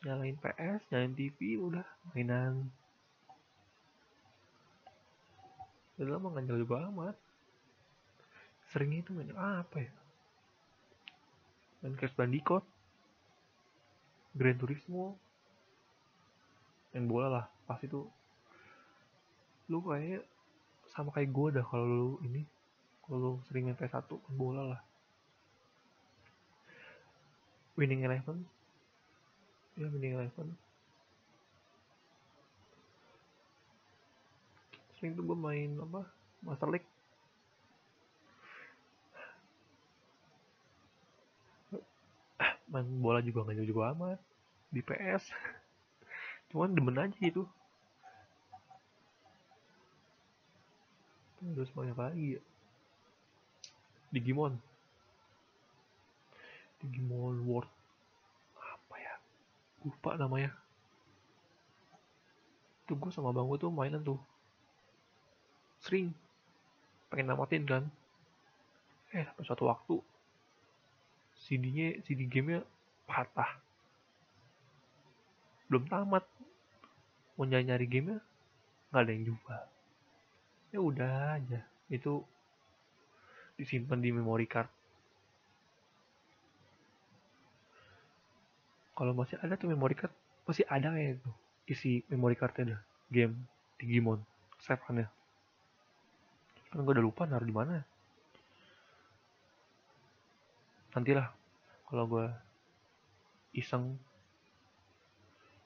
nyalain 0.00 0.40
PS 0.40 0.80
nyalain 0.88 1.12
TV 1.12 1.60
udah 1.60 1.84
mainan. 2.12 2.72
Udah 6.00 6.16
lama 6.16 6.32
nggak 6.32 6.48
jago 6.48 6.64
juga 6.64 6.88
amat. 6.88 7.16
Seringnya 8.72 9.04
itu 9.04 9.12
main 9.12 9.28
apa 9.36 9.76
ya? 9.76 9.92
Main 11.84 12.00
Crash 12.00 12.16
Bandicoot 12.16 12.64
Gran 14.34 14.58
Turismo 14.58 15.14
main 16.94 17.06
bola 17.10 17.26
lah. 17.26 17.46
Pas 17.66 17.78
itu 17.82 18.06
lu 19.66 19.78
kayaknya 19.82 20.22
sama 20.94 21.10
kayak 21.10 21.34
gue 21.34 21.48
dah 21.58 21.64
kalau 21.66 21.86
lu 21.86 22.10
ini 22.22 22.46
kalau 23.02 23.18
lu 23.18 23.32
sering 23.50 23.66
main 23.66 23.78
PS1 23.78 24.06
main 24.10 24.36
bola 24.38 24.62
lah. 24.74 24.80
Winning 27.74 28.06
Eleven. 28.06 28.46
Ya 29.74 29.90
Winning 29.90 30.14
Eleven. 30.14 30.54
Sering 34.94 35.18
tuh 35.18 35.26
gue 35.26 35.38
main 35.38 35.74
apa 35.82 36.06
Master 36.46 36.70
League 36.70 36.93
main 42.70 42.86
bola 43.00 43.20
juga 43.20 43.44
nggak 43.44 43.56
jauh-jauh 43.62 43.86
amat. 43.96 44.18
Di 44.70 44.80
PS 44.82 45.30
cuman 46.54 46.70
demen 46.70 46.98
aja 46.98 47.16
gitu 47.18 47.48
terus 51.52 51.68
main 51.76 51.92
apa 51.92 52.08
lagi 52.08 52.40
ya. 52.40 52.42
Digimon. 54.08 54.56
Digimon 56.80 57.44
World. 57.44 57.68
Apa 58.56 58.94
ya? 58.96 59.14
Lupa 59.84 60.16
namanya. 60.16 60.56
Tuh 62.88 62.96
gue 62.96 63.10
sama 63.12 63.36
bang 63.36 63.44
gue 63.44 63.58
tuh 63.60 63.68
mainan 63.68 64.00
tuh. 64.00 64.16
Sering 65.84 66.16
pengen 67.12 67.36
namatin 67.36 67.68
kan. 67.68 67.84
Eh 69.12 69.28
sampai 69.28 69.44
suatu 69.44 69.68
waktu 69.68 70.00
CD-nya 71.44 72.00
CD 72.08 72.24
gamenya 72.24 72.64
patah. 73.04 73.60
Belum 75.68 75.84
tamat. 75.84 76.24
Mau 77.36 77.44
nyari 77.44 77.68
nyari 77.68 77.86
gamenya 77.86 78.18
nggak 78.90 79.02
ada 79.02 79.12
yang 79.12 79.24
jual 79.28 79.64
ya 80.74 80.82
udah 80.82 81.38
aja. 81.38 81.62
Itu 81.86 82.26
disimpan 83.54 84.02
di 84.02 84.10
memory 84.10 84.50
card. 84.50 84.66
Kalau 88.98 89.14
masih 89.14 89.38
ada 89.38 89.54
tuh 89.54 89.70
memory 89.70 89.94
card 89.94 90.10
masih 90.50 90.66
ada 90.66 90.90
kayak 90.90 91.22
itu. 91.22 91.30
Isi 91.70 91.92
memory 92.10 92.34
cardnya 92.34 92.74
ada 92.74 92.78
game 93.14 93.46
Digimon. 93.78 94.18
Save-nya 94.58 95.06
kan 96.74 96.82
gue 96.82 96.90
udah 96.90 97.06
lupa 97.06 97.22
naruh 97.22 97.46
di 97.46 97.54
mana 97.54 97.86
nantilah 100.94 101.26
kalau 101.90 102.06
gue 102.06 102.26
iseng 103.50 103.98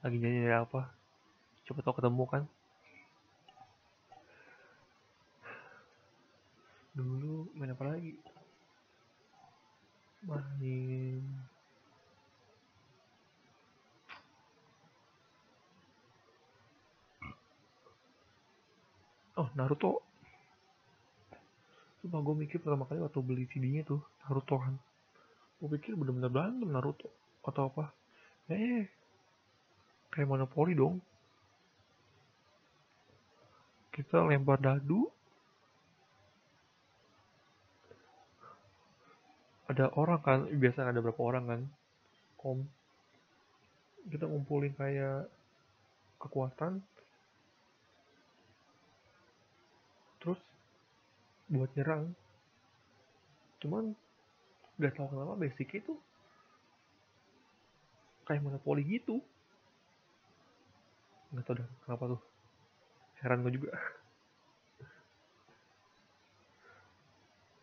lagi 0.01 0.17
nyanyi 0.17 0.49
dari 0.49 0.57
apa 0.57 0.89
coba 1.69 1.85
tau 1.85 1.97
ketemu 2.01 2.25
kan. 2.25 2.43
Dulu 6.97 7.53
main 7.61 7.77
apa 7.77 7.85
lagi? 7.93 8.17
Main 10.25 11.23
oh 19.37 19.49
Naruto. 19.53 20.01
Sumpah 22.01 22.21
gue 22.25 22.35
mikir 22.49 22.65
pertama 22.65 22.89
kali 22.89 23.05
waktu 23.05 23.21
beli 23.21 23.45
CD-nya 23.45 23.85
tuh 23.85 24.01
Naruto 24.25 24.57
kan 24.57 24.88
gue 25.59 25.69
pikir 25.79 25.99
bener-bener 25.99 26.31
berantem 26.31 26.71
Naruto. 26.71 27.11
Atau 27.43 27.71
apa? 27.75 27.91
Eh 28.51 28.87
kayak 30.15 30.29
monopoli 30.31 30.73
dong. 30.75 31.03
Kita 33.91 34.23
lempar 34.23 34.63
dadu. 34.63 35.11
Ada 39.69 39.93
orang 40.01 40.21
kan 40.25 40.39
biasa 40.49 40.89
ada 40.89 41.03
berapa 41.03 41.21
orang 41.21 41.45
kan? 41.45 41.61
Om 42.41 42.59
kita 44.09 44.25
ngumpulin 44.25 44.73
kayak 44.79 45.29
kekuatan. 46.23 46.81
Terus 50.23 50.41
buat 51.53 51.69
nyerang. 51.77 52.17
Cuman 53.61 53.93
gak 54.79 54.95
tau 54.95 55.11
kenapa 55.11 55.35
basicnya 55.35 55.83
itu 55.83 55.95
kayak 58.23 58.45
monopoli 58.45 58.87
gitu. 58.87 59.19
Nggak 61.35 61.45
tau 61.49 61.55
dah 61.59 61.69
kenapa 61.83 62.05
tuh? 62.15 62.23
Heran 63.25 63.43
gue 63.43 63.53
juga. 63.59 63.75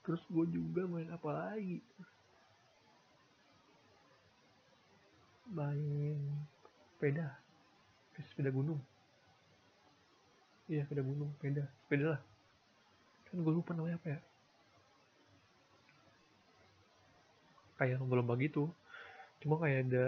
Terus 0.04 0.22
gue 0.28 0.46
juga 0.52 0.84
main 0.90 1.08
apa 1.08 1.30
lagi? 1.32 1.80
Main 5.56 6.20
sepeda. 6.98 7.40
Sepeda 8.20 8.52
gunung. 8.52 8.82
Iya 10.68 10.84
sepeda 10.84 11.06
gunung 11.06 11.32
sepeda. 11.40 11.64
Sepeda 11.86 12.06
lah. 12.18 12.22
Kan 13.30 13.40
gue 13.40 13.54
lupa 13.56 13.72
namanya 13.72 14.02
apa 14.02 14.18
ya 14.18 14.35
kayak 17.76 18.00
lomba-lomba 18.00 18.40
gitu. 18.40 18.72
Cuma 19.44 19.60
kayak 19.60 19.92
ada 19.92 20.06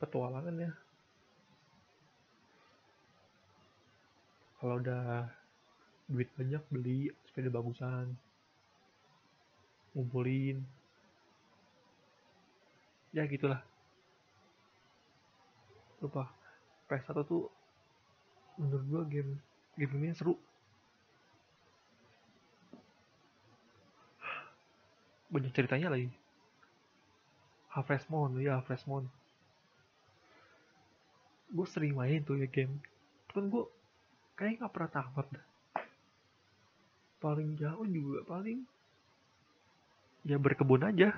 petualangan 0.00 0.56
ya. 0.56 0.72
Kalau 4.60 4.76
udah 4.80 5.28
duit 6.08 6.28
banyak 6.36 6.60
beli 6.68 7.08
sepeda 7.28 7.48
bagusan. 7.52 8.12
Ngumpulin. 9.96 10.60
Ya 13.16 13.24
gitulah. 13.28 13.60
Lupa. 16.00 16.28
PS1 16.88 17.22
tuh 17.22 17.46
menurut 18.58 18.84
gua 18.90 19.02
game 19.06 19.38
game 19.78 19.94
ini 20.00 20.16
seru. 20.16 20.34
Banyak 25.30 25.54
ceritanya 25.54 25.94
lagi 25.94 26.19
Harvest 27.70 28.10
Moon 28.10 28.38
ya 28.42 28.58
Harvest 28.58 28.86
Moon 28.90 29.06
gue 31.50 31.66
sering 31.66 31.98
main 31.98 32.22
tuh 32.22 32.38
ya 32.38 32.46
game. 32.46 32.78
Cuman 33.30 33.50
gue 33.50 33.64
kayak 34.38 34.62
nggak 34.62 34.72
pernah 34.72 34.90
tamat 34.90 35.26
dah 35.34 35.46
paling 37.20 37.52
jauh 37.60 37.84
juga 37.84 38.24
paling 38.24 38.64
ya 40.24 40.40
berkebun 40.40 40.88
aja. 40.88 41.12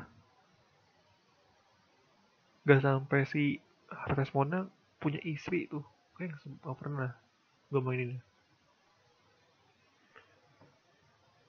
Gak 2.62 2.82
sampai 2.82 3.26
si 3.26 3.58
Harvest 3.90 4.34
Moon 4.34 4.70
punya 4.98 5.18
istri 5.22 5.70
tuh. 5.70 5.82
Kayak 6.18 6.38
nggak 6.42 6.78
pernah 6.78 7.10
gue 7.70 7.80
mainin. 7.82 8.18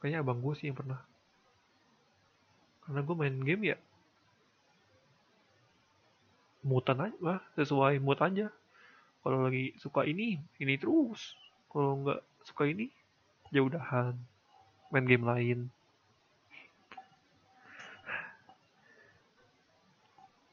Kayaknya 0.02 0.20
abang 0.20 0.42
gue 0.42 0.54
sih 0.58 0.70
yang 0.70 0.78
pernah. 0.78 1.00
Karena 2.84 3.00
gue 3.02 3.16
main 3.16 3.38
game 3.42 3.74
ya 3.74 3.78
mutan 6.74 6.98
aja 6.98 7.18
lah 7.22 7.40
sesuai 7.54 8.02
mood 8.02 8.18
aja. 8.18 8.50
Kalau 9.22 9.46
lagi 9.46 9.78
suka 9.78 10.04
ini 10.10 10.42
ini 10.58 10.74
terus. 10.82 11.38
Kalau 11.70 12.02
nggak 12.02 12.22
suka 12.50 12.66
ini 12.66 12.90
ya 13.54 13.62
udahan 13.62 14.18
main 14.90 15.06
game 15.06 15.26
lain. 15.30 15.60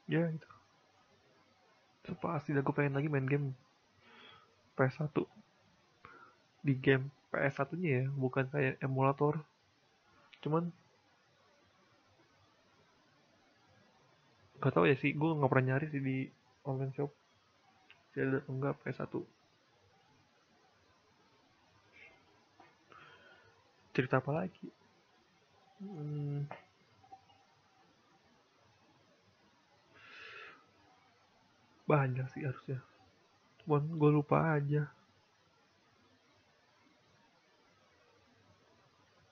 Ya 0.05 0.29
itu. 0.29 0.49
Itu 2.05 2.13
pasti 2.21 2.53
aku 2.53 2.69
pengen 2.69 3.01
lagi 3.01 3.09
main 3.09 3.25
game 3.25 3.57
PS1 4.77 5.13
di 6.61 6.73
game 6.77 7.09
PS1 7.33 7.73
nya 7.81 7.89
ya 8.01 8.05
bukan 8.13 8.45
kayak 8.49 8.77
emulator. 8.83 9.41
Cuman 10.45 10.69
gak 14.61 14.73
tau 14.77 14.85
ya 14.85 14.95
sih 15.01 15.11
gue 15.17 15.29
nggak 15.37 15.49
pernah 15.51 15.65
nyari 15.73 15.85
sih 15.89 16.01
di 16.01 16.17
online 16.69 16.93
shop. 16.93 17.11
Jadi 18.13 18.45
enggak 18.47 18.77
PS1 18.85 19.13
cerita 23.91 24.23
apa 24.23 24.31
lagi? 24.31 24.67
Hmm. 25.83 26.47
banyak 31.91 32.23
sih 32.31 32.47
harusnya. 32.47 32.79
Cuman 33.59 33.83
gue 33.99 34.09
lupa 34.15 34.55
aja. 34.55 34.87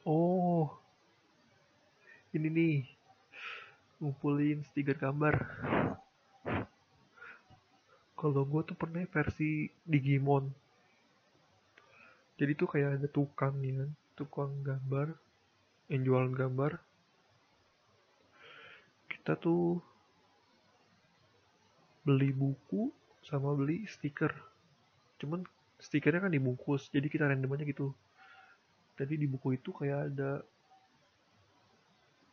Oh. 0.03 0.67
Ini 2.35 2.51
nih 2.51 2.98
ngumpulin 3.99 4.63
stiker 4.63 4.95
gambar. 4.95 5.35
Kalau 8.15 8.43
gue 8.43 8.61
tuh 8.63 8.75
pernah 8.75 9.03
versi 9.07 9.67
Digimon. 9.83 10.47
Jadi 12.39 12.51
tuh 12.55 12.67
kayak 12.71 12.99
ada 12.99 13.07
tukang 13.11 13.59
ya 13.59 13.83
tukang 14.15 14.51
gambar 14.63 15.11
yang 15.91 16.01
jualan 16.07 16.31
gambar. 16.31 16.79
Kita 19.11 19.35
tuh 19.35 19.83
beli 22.07 22.31
buku 22.31 22.91
sama 23.23 23.51
beli 23.51 23.83
stiker. 23.87 24.31
Cuman 25.19 25.43
stikernya 25.79 26.23
kan 26.23 26.31
dibungkus 26.31 26.87
jadi 26.87 27.07
kita 27.11 27.27
random 27.27 27.55
aja 27.55 27.67
gitu. 27.67 27.91
Jadi 28.95 29.15
di 29.15 29.27
buku 29.27 29.59
itu 29.59 29.71
kayak 29.75 30.11
ada 30.11 30.43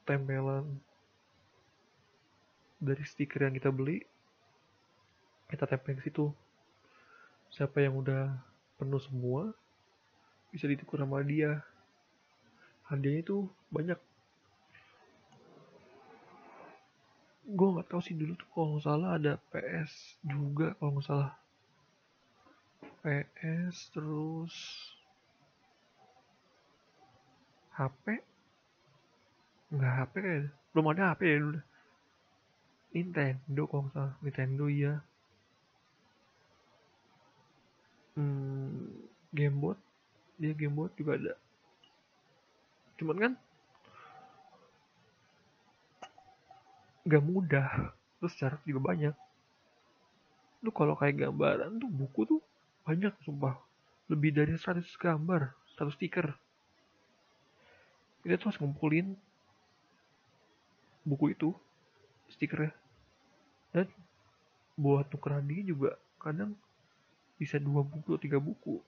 tempelan 0.06 0.66
dari 2.76 3.02
stiker 3.04 3.48
yang 3.48 3.56
kita 3.56 3.72
beli 3.72 4.04
kita 5.46 5.64
tempel 5.66 5.94
ke 5.98 6.02
situ. 6.10 6.34
Siapa 7.54 7.78
yang 7.78 8.02
udah 8.02 8.34
penuh 8.76 8.98
semua 8.98 9.54
bisa 10.50 10.66
ditukar 10.66 11.06
sama 11.06 11.22
dia. 11.22 11.62
Hadiahnya 12.90 13.22
itu 13.22 13.46
banyak. 13.70 13.98
Gue 17.46 17.68
nggak 17.78 17.86
tahu 17.86 18.02
sih 18.02 18.18
dulu 18.18 18.34
tuh 18.34 18.48
kalau 18.50 18.66
nggak 18.74 18.84
salah 18.84 19.10
ada 19.14 19.32
PS 19.54 20.18
juga 20.26 20.74
kalau 20.82 20.98
nggak 20.98 21.06
salah. 21.06 21.32
PS 23.06 23.94
terus 23.94 24.54
HP 27.78 28.18
nggak 29.70 29.94
HP 29.94 30.12
kayak 30.18 30.42
belum 30.74 30.86
ada 30.90 31.14
HP 31.14 31.20
ya 31.22 31.38
dulu 31.38 31.60
Nintendo 32.96 33.68
kalau 33.68 33.92
salah. 33.92 34.16
Nintendo 34.24 34.64
iya. 34.72 35.04
Hmm, 38.16 38.88
Gamebot 39.36 39.76
dia 40.40 40.56
Gamebot 40.56 40.92
juga 40.96 41.20
ada. 41.20 41.34
Cuman 42.96 43.16
kan 43.20 43.32
gak 47.04 47.24
mudah. 47.24 47.92
Terus 48.16 48.32
syarat 48.40 48.60
juga 48.64 48.80
banyak. 48.80 49.14
Lu 50.64 50.72
kalau 50.72 50.96
kayak 50.96 51.20
gambaran 51.20 51.76
tuh 51.76 51.90
buku 51.92 52.20
tuh 52.24 52.40
banyak 52.88 53.12
sumpah. 53.28 53.60
Lebih 54.08 54.32
dari 54.32 54.56
100 54.56 54.88
gambar 54.96 55.52
100 55.76 55.92
stiker. 55.92 56.32
Kita 58.24 58.40
tuh 58.40 58.48
harus 58.48 58.60
ngumpulin 58.64 59.12
buku 61.06 61.36
itu 61.36 61.52
stikernya 62.32 62.74
dan 63.76 63.92
buat 64.72 65.04
tukeran 65.12 65.44
dia 65.44 65.60
juga 65.60 66.00
kadang 66.16 66.56
bisa 67.36 67.60
dua 67.60 67.84
buku 67.84 68.16
atau 68.16 68.22
tiga 68.24 68.40
buku. 68.40 68.80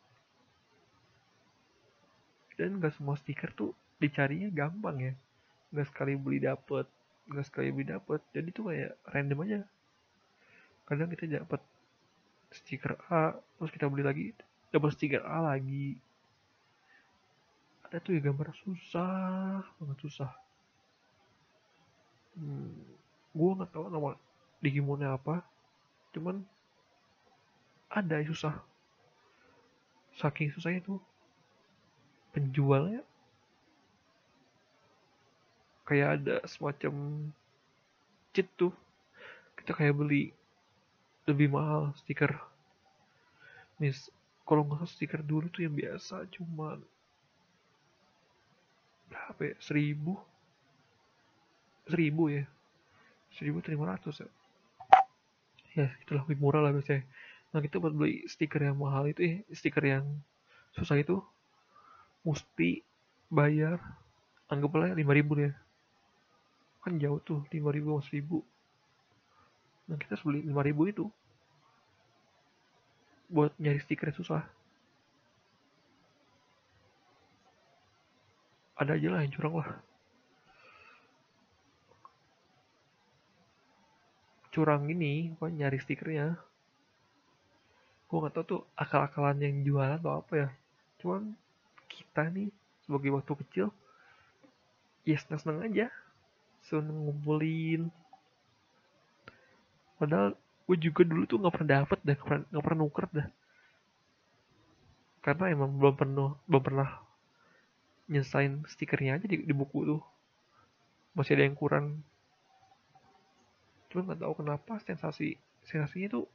Dan 2.57 2.81
gak 2.81 2.97
semua 2.97 3.21
stiker 3.21 3.53
tuh 3.53 3.77
dicarinya 4.01 4.49
gampang 4.49 5.13
ya. 5.13 5.15
Nggak 5.69 5.93
sekali 5.93 6.17
beli 6.17 6.41
dapet 6.41 6.89
nggak 7.29 7.45
sekali 7.45 7.69
beli 7.69 7.93
dapet. 7.93 8.21
Jadi 8.33 8.49
tuh 8.51 8.73
kayak 8.73 8.93
random 9.13 9.45
aja. 9.45 9.61
Kadang 10.89 11.13
kita 11.13 11.29
dapat 11.29 11.61
stiker 12.49 12.97
A 13.13 13.37
terus 13.61 13.69
kita 13.69 13.93
beli 13.93 14.01
lagi 14.01 14.33
dapat 14.73 14.97
stiker 14.97 15.21
A 15.29 15.45
lagi. 15.53 16.01
Ada 17.85 18.01
tuh 18.01 18.17
ya 18.17 18.21
gambar 18.25 18.53
susah 18.57 19.61
banget 19.77 19.99
susah. 20.09 20.33
Hmm, 22.37 22.73
gue 23.37 23.51
nggak 23.61 23.73
tahu 23.73 23.93
nama 23.93 24.17
Digimonnya 24.59 25.15
apa. 25.15 25.47
Cuman 26.11 26.43
ada 27.89 28.21
yang 28.21 28.35
susah. 28.35 28.59
Saking 30.19 30.51
susahnya 30.51 30.83
tuh 30.83 31.01
penjualnya. 32.35 33.07
Kayak 35.87 36.09
ada 36.21 36.37
semacam 36.45 36.95
cheat 38.35 38.51
tuh. 38.59 38.75
Kita 39.57 39.73
kayak 39.73 39.95
beli 39.97 40.35
lebih 41.25 41.49
mahal 41.55 41.95
stiker. 42.03 42.35
Mis 43.79 44.11
kalau 44.43 44.65
nggak 44.65 44.85
salah 44.85 44.93
stiker 44.93 45.21
dulu 45.23 45.47
tuh 45.53 45.65
yang 45.65 45.77
biasa 45.77 46.27
cuma 46.35 46.81
berapa 49.07 49.55
ya? 49.55 49.55
Seribu? 49.63 50.19
Seribu 51.87 52.23
ya? 52.33 52.45
Seribu 53.33 53.61
lima 53.69 53.95
ratus 53.97 54.25
ya 54.25 54.29
ya 55.79 55.89
itulah 56.03 56.23
lebih 56.27 56.39
murah 56.43 56.61
lah 56.61 56.75
biasanya. 56.75 57.07
Nah 57.55 57.61
kita 57.63 57.79
buat 57.79 57.95
beli 57.95 58.27
stiker 58.27 58.61
yang 58.61 58.77
mahal 58.77 59.07
itu 59.07 59.23
ya 59.23 59.37
stiker 59.55 59.85
yang 59.87 60.05
susah 60.75 60.99
itu 60.99 61.23
mesti 62.27 62.83
bayar 63.31 63.81
anggaplah 64.51 64.93
lima 64.93 65.13
ribu 65.17 65.39
ya 65.39 65.53
kan 66.85 66.97
jauh 66.97 67.21
tuh 67.21 67.45
5000 67.53 67.85
sama 67.85 68.03
1000 68.05 68.45
nah 69.89 69.97
kita 69.97 70.11
harus 70.17 70.25
beli 70.25 70.41
5000 70.45 70.93
itu 70.93 71.05
buat 73.29 73.53
nyari 73.61 73.77
stiker 73.85 74.09
susah. 74.17 74.41
Ada 78.79 78.97
aja 78.97 79.09
lah 79.13 79.21
yang 79.21 79.33
curang 79.37 79.55
lah 79.61 79.69
curang 84.59 84.91
ini 84.91 85.31
buat 85.39 85.55
nyari 85.55 85.79
stikernya. 85.79 86.35
Gue 88.11 88.19
gak 88.27 88.35
tau 88.35 88.43
tuh 88.43 88.63
akal-akalan 88.75 89.39
yang 89.39 89.63
jualan 89.63 90.03
atau 90.03 90.19
apa 90.19 90.33
ya. 90.35 90.49
Cuman 90.99 91.39
kita 91.87 92.27
nih 92.27 92.51
sebagai 92.83 93.15
waktu 93.15 93.39
kecil 93.47 93.67
ya 95.07 95.15
seneng-seneng 95.15 95.63
aja. 95.63 95.87
Seneng 96.67 97.07
ngumpulin. 97.07 97.87
Padahal 99.95 100.35
gue 100.67 100.77
juga 100.83 101.07
dulu 101.07 101.23
tuh 101.31 101.39
nggak 101.39 101.55
pernah 101.55 101.71
dapet 101.79 101.99
dah 102.03 102.17
nggak 102.51 102.65
pernah 102.67 102.79
nuker 102.83 103.07
dah. 103.15 103.29
Karena 105.23 105.55
emang 105.55 105.71
belum 105.79 105.95
pernah 105.95 106.35
belum 106.51 106.63
pernah 106.67 106.91
nyesain 108.11 108.67
stikernya 108.67 109.23
aja 109.23 109.27
di, 109.31 109.39
di 109.39 109.55
buku 109.55 109.87
tuh. 109.87 110.03
Masih 111.15 111.39
ada 111.39 111.47
yang 111.47 111.55
kurang 111.55 112.03
cuma 113.89 114.05
nggak 114.05 114.21
tahu 114.21 114.45
kenapa 114.45 114.77
sensasi 114.85 115.41
sensasinya 115.65 116.21
tuh 116.21 116.29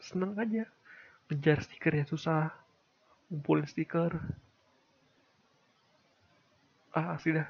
seneng 0.00 0.32
aja. 0.40 0.64
Ngejar 1.30 1.62
stikernya 1.62 2.08
susah 2.08 2.50
ngumpulin 3.30 3.68
stiker. 3.68 4.18
Ah 6.90 7.14
asli 7.14 7.38
dah. 7.38 7.48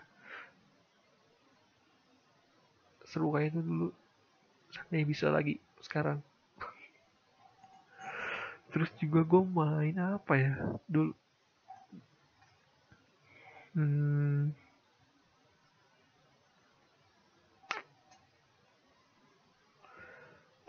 Seru 3.08 3.32
kayak 3.32 3.56
itu 3.56 3.60
dulu. 3.64 3.88
Seandainya 4.70 5.06
bisa 5.08 5.26
lagi 5.32 5.56
sekarang. 5.80 6.20
Terus 8.70 8.90
juga 9.00 9.24
gue 9.24 9.42
main 9.48 9.96
apa 9.96 10.34
ya? 10.36 10.52
Dulu. 10.84 11.12
Hmm, 13.70 14.50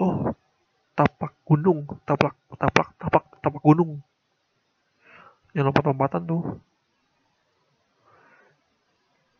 oh 0.01 0.33
tapak 0.97 1.37
gunung 1.45 1.85
tapak 2.03 2.33
tapak 2.57 2.87
tapak 2.97 3.23
tapak 3.41 3.61
gunung. 3.61 4.01
Yang 5.51 5.65
lompat-lompatan 5.69 6.23
tuh. 6.23 6.43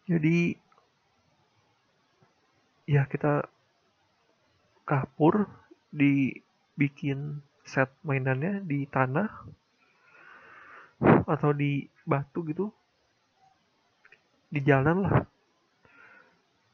Jadi 0.06 0.60
ya 2.84 3.08
kita 3.08 3.48
kapur 4.84 5.48
dibikin 5.96 7.40
set 7.64 7.88
mainannya 8.04 8.60
di 8.68 8.84
tanah 8.92 9.30
atau 11.26 11.52
di 11.56 11.88
batu 12.04 12.44
gitu. 12.46 12.68
Di 14.52 14.60
jalan 14.60 15.08
lah. 15.08 15.24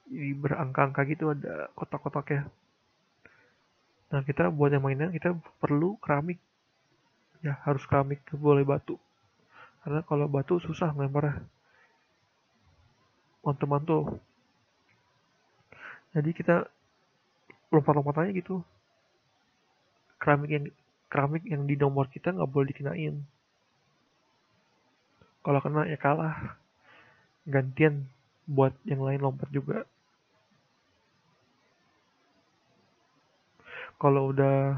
Jadi 0.07 0.31
berangka-angka 0.33 1.03
gitu 1.05 1.29
ada 1.35 1.69
kotak-kotaknya 1.77 2.49
nah 4.07 4.23
kita 4.23 4.47
buat 4.47 4.71
yang 4.71 4.83
mainan 4.83 5.11
kita 5.11 5.35
perlu 5.59 5.99
keramik. 5.99 6.39
Ya 7.43 7.59
harus 7.67 7.83
keramik 7.85 8.23
boleh 8.33 8.63
batu. 8.63 8.95
Karena 9.83 10.03
kalau 10.03 10.27
batu 10.27 10.59
susah 10.59 10.91
ngelemparnya 10.91 11.43
mantul-mantul. 13.45 14.19
Jadi 16.11 16.31
kita 16.33 16.67
lompat-lompatannya 17.71 18.35
gitu. 18.35 18.63
Keramik 20.17 20.49
yang 20.49 20.65
keramik 21.07 21.43
yang 21.47 21.63
di 21.63 21.75
nomor 21.79 22.11
kita 22.11 22.35
nggak 22.35 22.51
boleh 22.51 22.67
dikenain. 22.73 23.15
Kalau 25.43 25.59
kena 25.63 25.87
ya 25.87 25.95
kalah. 25.95 26.59
Gantian 27.47 28.11
buat 28.43 28.75
yang 28.83 29.07
lain 29.07 29.23
lompat 29.23 29.47
juga 29.55 29.87
kalau 33.97 34.29
udah 34.31 34.77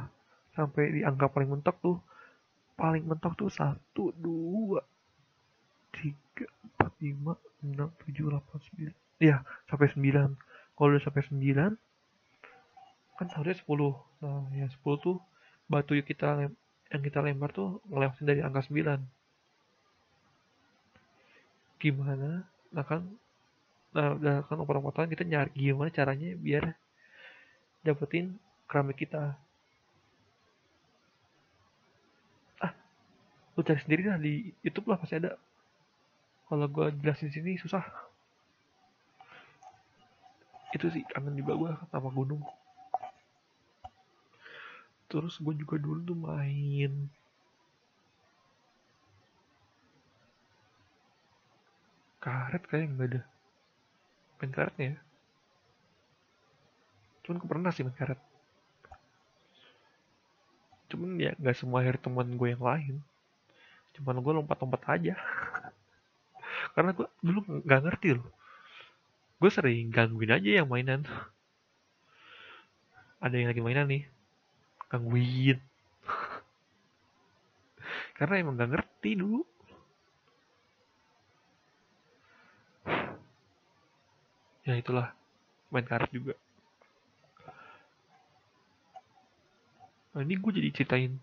sampai 0.55 0.99
di 0.99 1.01
angka 1.03 1.27
paling 1.31 1.51
mentok 1.51 1.77
tuh 1.83 1.97
paling 2.79 3.03
mentok 3.03 3.35
tuh 3.35 3.51
satu 3.51 4.15
dua 4.15 4.79
tiga 5.91 6.47
empat 6.63 6.91
lima 7.03 7.35
enam 7.63 7.91
tujuh 8.03 8.31
delapan 8.31 8.59
sembilan. 8.71 8.95
Ya 9.19 9.43
sampai 9.67 9.87
sembilan. 9.91 10.29
Kalau 10.79 10.89
udah 10.95 11.03
sampai 11.03 11.23
sembilan 11.27 11.71
kan 13.19 13.27
seharusnya 13.27 13.59
sepuluh. 13.59 13.93
Nah 14.23 14.47
ya 14.55 14.71
sepuluh 14.71 14.97
tuh 15.03 15.17
batu 15.67 15.91
yang 15.91 16.07
kita 16.07 16.47
yang 16.89 17.01
kita 17.03 17.19
lempar 17.19 17.51
tuh 17.51 17.83
ngelewatin 17.91 18.25
dari 18.25 18.39
angka 18.39 18.63
sembilan. 18.63 18.99
Gimana? 21.83 22.47
Nah 22.71 22.85
kan 22.87 23.01
nah 23.89 24.13
udah 24.13 24.45
kan 24.45 24.61
opor-oporan 24.61 25.09
kita 25.09 25.25
nyari 25.25 25.49
gimana 25.57 25.89
caranya 25.89 26.37
biar 26.37 26.77
dapetin 27.81 28.37
keramik 28.69 29.01
kita. 29.01 29.33
Ah 32.61 32.71
lu 33.57 33.65
cari 33.65 33.81
sendiri 33.81 34.05
lah 34.05 34.21
di 34.21 34.53
YouTube 34.61 34.93
lah 34.93 35.01
pasti 35.01 35.17
ada. 35.17 35.33
Kalau 36.45 36.69
gue 36.69 36.93
jelasin 37.01 37.33
sini 37.33 37.57
susah. 37.57 37.81
Itu 40.69 40.85
sih 40.93 41.01
kangen 41.09 41.33
juga 41.33 41.57
gue 41.57 41.71
sama 41.89 42.13
gunung. 42.13 42.45
Terus 45.09 45.41
gue 45.41 45.53
juga 45.57 45.81
dulu 45.81 46.05
tuh 46.05 46.17
main. 46.17 47.09
Karet 52.21 52.63
kayak 52.69 52.93
nggak 52.93 53.09
ada. 53.17 53.21
Main 54.37 54.51
karetnya 54.53 54.85
ya. 54.93 54.99
Cuman 57.25 57.41
pernah 57.49 57.73
sih 57.73 57.81
main 57.81 57.97
karet 57.97 58.28
cuman 60.89 61.21
ya 61.21 61.31
nggak 61.37 61.55
semua 61.55 61.85
akhir 61.85 62.01
teman 62.01 62.33
gue 62.33 62.49
yang 62.49 62.63
lain. 62.65 62.95
Cuman 63.93 64.17
gue 64.19 64.33
lompat-lompat 64.41 64.81
aja. 64.89 65.15
Karena 66.75 66.91
gue 66.97 67.07
dulu 67.21 67.39
nggak 67.63 67.81
ngerti 67.85 68.17
loh. 68.17 68.27
Gue 69.39 69.49
sering 69.53 69.93
gangguin 69.93 70.35
aja 70.35 70.49
yang 70.61 70.67
mainan. 70.67 71.05
Ada 73.21 73.35
yang 73.37 73.49
lagi 73.53 73.61
mainan 73.61 73.87
nih. 73.87 74.03
Gangguin. 74.89 75.61
Karena 78.17 78.41
emang 78.41 78.57
nggak 78.57 78.71
ngerti 78.73 79.11
dulu. 79.15 79.41
Ya 84.67 84.77
itulah. 84.77 85.09
Main 85.73 85.81
karet 85.81 86.13
juga 86.13 86.37
nah, 90.19 90.27
ini 90.27 90.35
gue 90.35 90.51
jadi 90.51 90.69
ceritain 90.75 91.15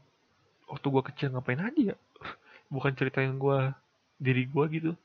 waktu 0.72 0.86
gue 0.88 1.02
kecil 1.12 1.28
ngapain 1.28 1.60
aja 1.60 1.92
ya? 1.92 1.96
Bukan 2.72 2.96
ceritain 2.96 3.36
gue 3.36 3.58
diri 4.16 4.48
gue 4.48 4.64
gitu. 4.72 4.96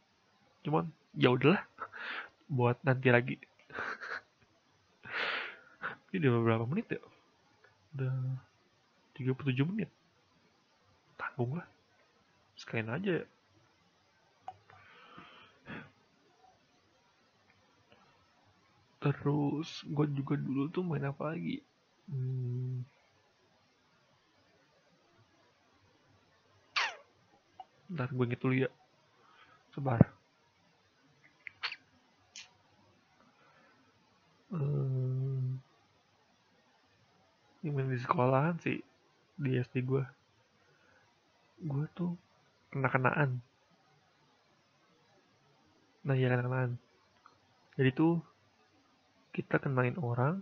Cuman 0.64 0.88
ya 1.12 1.36
udahlah 1.36 1.60
buat 2.56 2.80
nanti 2.88 3.12
lagi. 3.12 3.36
Ini 6.16 6.24
udah 6.24 6.40
berapa 6.40 6.64
menit 6.72 6.96
ya? 6.96 7.04
Udah 8.00 8.16
37 9.20 9.60
menit. 9.68 9.92
Tanggung 11.20 11.60
lah. 11.60 11.68
Sekalian 12.56 12.96
aja 12.96 13.12
ya. 13.20 13.28
Terus 19.04 19.84
gue 19.84 20.08
juga 20.16 20.40
dulu 20.40 20.72
tuh 20.72 20.88
main 20.88 21.04
apa 21.04 21.36
lagi? 21.36 21.60
Hmm, 22.08 22.88
Ntar 27.92 28.08
gue 28.08 28.24
inget 28.24 28.40
dulu 28.40 28.56
ya. 28.56 28.72
Sebar. 29.76 30.00
Hmm, 34.52 35.60
ini 37.64 37.70
main 37.72 37.92
di 37.92 38.00
sekolahan 38.00 38.56
sih. 38.64 38.80
Di 39.36 39.60
SD 39.60 39.84
gue. 39.84 40.04
Gue 41.68 41.86
tuh 41.92 42.16
kena-kenaan. 42.72 43.44
Nah 46.08 46.16
ya 46.16 46.32
kena-kenaan. 46.32 46.80
Jadi 47.76 47.92
tuh 47.92 48.24
kita 49.36 49.60
kenain 49.60 50.00
orang. 50.00 50.40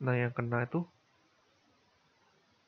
Nah 0.00 0.16
yang 0.16 0.32
kena 0.32 0.64
itu 0.64 0.80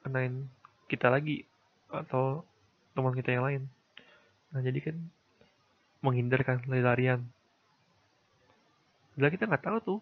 kenain 0.05 0.49
kita 0.89 1.09
lagi 1.09 1.45
atau 1.89 2.45
teman 2.93 3.17
kita 3.17 3.33
yang 3.33 3.45
lain 3.45 3.65
nah 4.49 4.61
jadi 4.65 4.79
kan 4.81 4.97
menghindarkan 6.03 6.63
lari-larian. 6.71 7.27
Bila 9.19 9.29
kita 9.35 9.51
nggak 9.51 9.65
tahu 9.67 9.79
tuh 9.83 10.01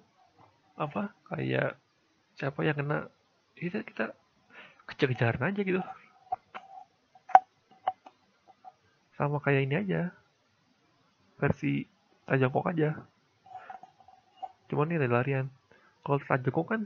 apa 0.76 1.08
kayak 1.32 1.72
siapa 2.36 2.60
yang 2.68 2.76
kena 2.76 3.08
kita 3.56 3.80
kita 3.80 4.12
kejar-kejaran 4.84 5.48
aja 5.52 5.60
gitu. 5.64 5.80
Sama 9.16 9.40
kayak 9.40 9.64
ini 9.64 9.74
aja 9.80 10.12
versi 11.40 11.88
tajangkok 12.28 12.68
aja. 12.68 13.00
Cuman 14.68 14.92
ini 14.92 15.00
lari-larian. 15.00 15.48
Kalau 16.04 16.20
tajangkok 16.20 16.66
kan 16.68 16.80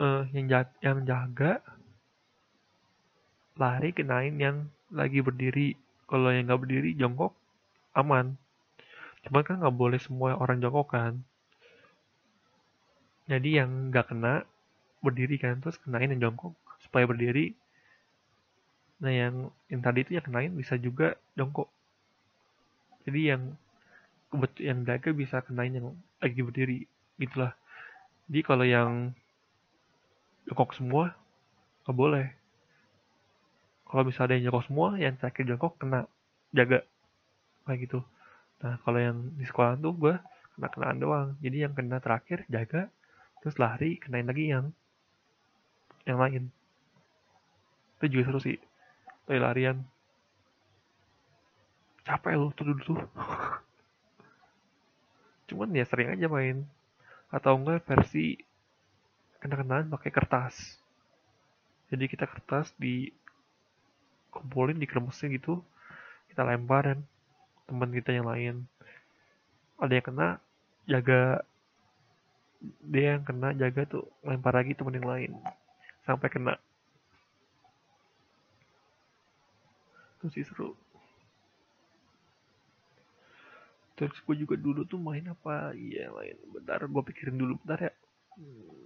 uh, 0.00 0.24
yang 0.32 0.48
jaga, 0.48 0.72
yang 0.80 1.04
jaga 1.04 1.60
lari 3.58 3.90
kenain 3.90 4.38
yang 4.38 4.70
lagi 4.94 5.20
berdiri. 5.20 5.74
Kalau 6.08 6.32
yang 6.32 6.48
nggak 6.48 6.62
berdiri 6.62 6.90
jongkok 6.96 7.34
aman. 7.92 8.38
Cuman 9.26 9.42
kan 9.44 9.60
nggak 9.60 9.76
boleh 9.76 10.00
semua 10.00 10.38
orang 10.38 10.62
jongkok 10.62 10.88
kan. 10.94 11.14
Jadi 13.28 13.60
yang 13.60 13.92
nggak 13.92 14.14
kena 14.14 14.46
berdiri 15.04 15.36
kan 15.36 15.60
terus 15.60 15.76
kenain 15.82 16.08
yang 16.08 16.30
jongkok. 16.30 16.54
Supaya 16.80 17.04
berdiri 17.04 17.52
nah 18.98 19.14
yang 19.14 19.54
yang 19.70 19.78
tadi 19.78 20.02
itu 20.02 20.18
yang 20.18 20.24
kenain 20.26 20.54
bisa 20.54 20.78
juga 20.78 21.18
jongkok. 21.34 21.68
Jadi 23.04 23.20
yang 23.34 23.42
kebetul 24.30 24.62
yang 24.64 24.78
bisa 25.18 25.42
kenain 25.44 25.74
yang 25.74 25.92
lagi 26.22 26.40
berdiri 26.40 26.78
gitulah. 27.18 27.52
Jadi 28.30 28.40
kalau 28.46 28.64
yang 28.64 29.12
jongkok 30.48 30.72
semua 30.72 31.12
nggak 31.84 31.96
boleh 31.96 32.26
kalau 33.88 34.04
misalnya 34.04 34.28
ada 34.28 34.34
yang 34.36 34.44
jongkok 34.52 34.64
semua 34.68 34.88
yang 35.00 35.14
terakhir 35.16 35.44
jongkok 35.48 35.72
kena 35.80 36.00
jaga. 36.52 36.84
Kayak 37.64 37.78
gitu. 37.88 38.00
Nah 38.60 38.76
kalau 38.84 39.00
yang 39.00 39.16
di 39.32 39.44
sekolah 39.48 39.80
tuh 39.80 39.96
gue 39.96 40.14
kena 40.56 40.68
kenaan 40.68 40.98
doang. 41.00 41.28
Jadi 41.40 41.56
yang 41.64 41.72
kena 41.72 41.96
terakhir 41.96 42.44
jaga 42.52 42.92
terus 43.40 43.56
lari 43.56 43.96
kenain 43.96 44.28
lagi 44.28 44.52
yang 44.52 44.68
yang 46.04 46.20
lain. 46.20 46.52
Itu 47.96 48.12
juga 48.12 48.28
seru 48.28 48.40
sih. 48.44 48.60
Lari 49.24 49.40
larian. 49.40 49.76
Capek 52.04 52.34
loh 52.36 52.52
tuh 52.52 52.64
dulu 52.68 52.80
tuh. 52.92 53.00
Cuman 55.48 55.72
ya 55.72 55.88
sering 55.88 56.12
aja 56.12 56.28
main. 56.28 56.68
Atau 57.32 57.56
enggak 57.56 57.88
versi 57.88 58.36
kena-kenaan 59.40 59.88
pakai 59.88 60.12
kertas. 60.12 60.76
Jadi 61.88 62.04
kita 62.04 62.28
kertas 62.28 62.68
di 62.76 63.08
kumpulin 64.38 64.78
dikremesin 64.78 65.34
gitu. 65.34 65.60
Kita 66.30 66.46
lempar 66.46 66.94
dan 66.94 67.00
teman 67.66 67.90
kita 67.90 68.14
yang 68.14 68.26
lain. 68.30 68.54
Ada 69.82 69.92
yang 69.98 70.06
kena 70.06 70.28
jaga. 70.86 71.22
Dia 72.82 73.18
yang 73.18 73.22
kena 73.26 73.54
jaga 73.54 73.82
tuh 73.86 74.04
lempar 74.22 74.54
lagi 74.54 74.74
teman 74.78 74.94
yang 74.94 75.08
lain. 75.08 75.32
Sampai 76.06 76.30
kena. 76.30 76.58
Itu 80.18 80.30
sih 80.30 80.46
seru. 80.46 80.74
Terus 83.98 84.14
gue 84.22 84.36
juga 84.46 84.54
dulu 84.54 84.86
tuh 84.86 84.98
main 84.98 85.26
apa? 85.26 85.74
Iya 85.74 86.14
main. 86.14 86.38
Bentar 86.54 86.86
gue 86.86 87.02
pikirin 87.02 87.34
dulu. 87.34 87.58
Bentar 87.62 87.90
ya. 87.90 87.92
Hmm. 88.38 88.78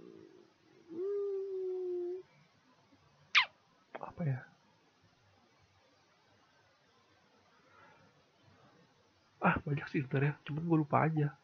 apa 4.13 4.29
ya 4.29 4.39
ah 9.43 9.55
banyak 9.67 9.87
sih 9.91 9.99
sebenarnya. 10.01 10.39
Cuman 10.47 10.63
gue 10.63 10.77
lupa 10.79 10.97
aja. 11.03 11.35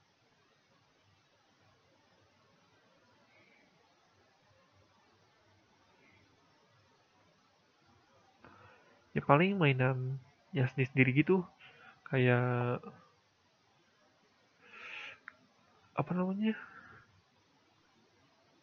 Ya 9.12 9.22
paling 9.26 9.60
mainan 9.60 10.16
ya 10.56 10.64
sendiri 10.72 10.90
sendiri 10.90 11.12
gitu 11.12 11.44
kayak 12.08 12.80
apa 16.00 16.12
namanya? 16.16 16.56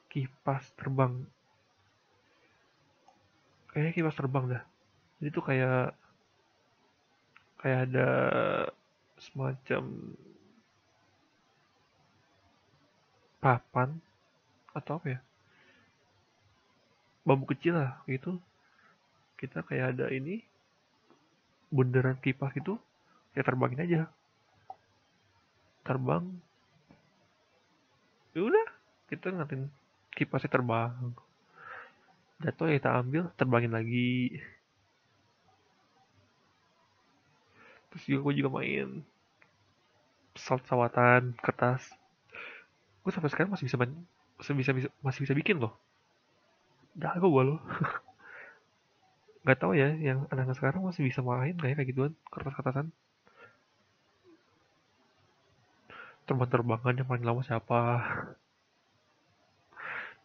Kipas 0.08 0.72
terbang. 0.80 1.28
Kayak 3.68 3.92
kipas 3.92 4.16
terbang 4.16 4.44
dah. 4.48 4.64
Jadi 5.20 5.28
tuh 5.28 5.44
kayak 5.44 5.92
kayak 7.60 7.78
ada 7.92 8.08
semacam 9.16 10.12
papan 13.40 13.88
atau 14.76 15.00
apa 15.00 15.06
ya? 15.16 15.20
Bambu 17.26 17.48
kecil 17.50 17.76
lah 17.76 18.00
gitu. 18.06 18.38
Kita 19.36 19.66
kayak 19.66 19.98
ada 19.98 20.06
ini 20.12 20.40
bundaran 21.68 22.16
kipas 22.22 22.54
itu 22.56 22.78
ya 23.34 23.42
terbangin 23.42 23.82
aja. 23.82 24.00
Terbang. 25.82 26.24
Ya 28.32 28.40
udah 28.46 28.66
kita 29.10 29.32
ngatin 29.32 29.68
kipasnya 30.14 30.50
terbang. 30.50 30.94
Jatuh 32.42 32.68
ya 32.68 32.76
kita 32.78 32.90
ambil 33.00 33.22
terbangin 33.36 33.72
lagi 33.72 34.40
terus 37.96 38.12
juga 38.12 38.28
gue 38.28 38.44
juga 38.44 38.52
main 38.60 39.00
pesawat 40.36 40.60
pesawatan 40.68 41.32
kertas. 41.40 41.88
Gue 43.00 43.08
sampai 43.08 43.32
sekarang 43.32 43.56
masih 43.56 43.64
bisa 43.64 43.80
masih 43.80 44.52
bisa, 44.52 44.92
masih 45.00 45.20
bisa 45.24 45.32
bikin 45.32 45.56
loh. 45.56 45.72
Jago 47.00 47.32
gue 47.32 47.56
loh. 47.56 47.60
Nggak 49.48 49.58
tahu 49.64 49.72
ya 49.80 49.96
yang 49.96 50.28
anak-anak 50.28 50.60
sekarang 50.60 50.84
masih 50.84 51.08
bisa 51.08 51.24
main 51.24 51.56
kayak 51.56 51.80
kayak 51.80 51.88
gituan 51.88 52.12
kertas-kertasan? 52.28 52.92
Terbang-terbangan 56.28 57.00
yang 57.00 57.08
paling 57.08 57.24
lama 57.24 57.40
siapa? 57.40 57.80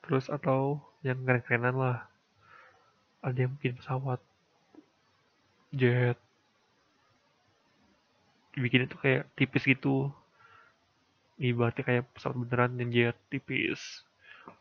Terus 0.04 0.28
atau 0.28 0.84
yang 1.08 1.24
keren-kerenan 1.24 1.80
lah. 1.80 1.98
Ada 3.24 3.48
yang 3.48 3.56
bikin 3.56 3.80
pesawat 3.80 4.20
jet 5.72 6.20
dibikin 8.54 8.88
itu 8.88 8.96
kayak 9.00 9.28
tipis 9.36 9.64
gitu. 9.64 10.12
Ibaratnya 11.42 11.84
kayak 11.84 12.04
pesawat 12.14 12.36
beneran 12.38 12.78
yang 12.78 12.90
jet 12.94 13.18
tipis. 13.32 14.06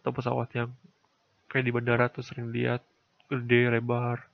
Atau 0.01 0.15
pesawat 0.17 0.49
yang 0.57 0.71
kayak 1.51 1.65
di 1.67 1.73
bandara 1.75 2.09
tuh 2.09 2.25
sering 2.25 2.49
lihat 2.55 2.81
gede 3.29 3.69
lebar. 3.69 4.25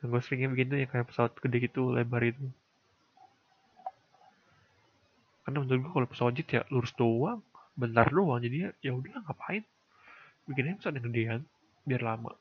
Dan 0.00 0.12
gue 0.12 0.20
seringnya 0.22 0.52
bikin 0.52 0.72
tuh 0.72 0.78
yang 0.80 0.90
kayak 0.90 1.06
pesawat 1.10 1.32
gede 1.40 1.68
gitu 1.70 1.92
lebar 1.92 2.22
itu 2.24 2.46
karena 5.46 5.62
menurut 5.62 5.78
gue 5.78 5.92
kalau 5.94 6.10
pesawat 6.10 6.34
jet 6.34 6.50
ya 6.58 6.62
lurus 6.74 6.90
doang 6.98 7.38
bentar 7.78 8.10
doang. 8.10 8.42
Jadi 8.42 8.66
ya, 8.66 8.70
ya 8.82 8.92
udah 8.98 9.22
ngapain? 9.22 9.62
Bikinnya 10.42 10.74
pesawat 10.74 10.98
yang 10.98 11.06
gedean 11.06 11.40
biar 11.86 12.02
lama. 12.02 12.34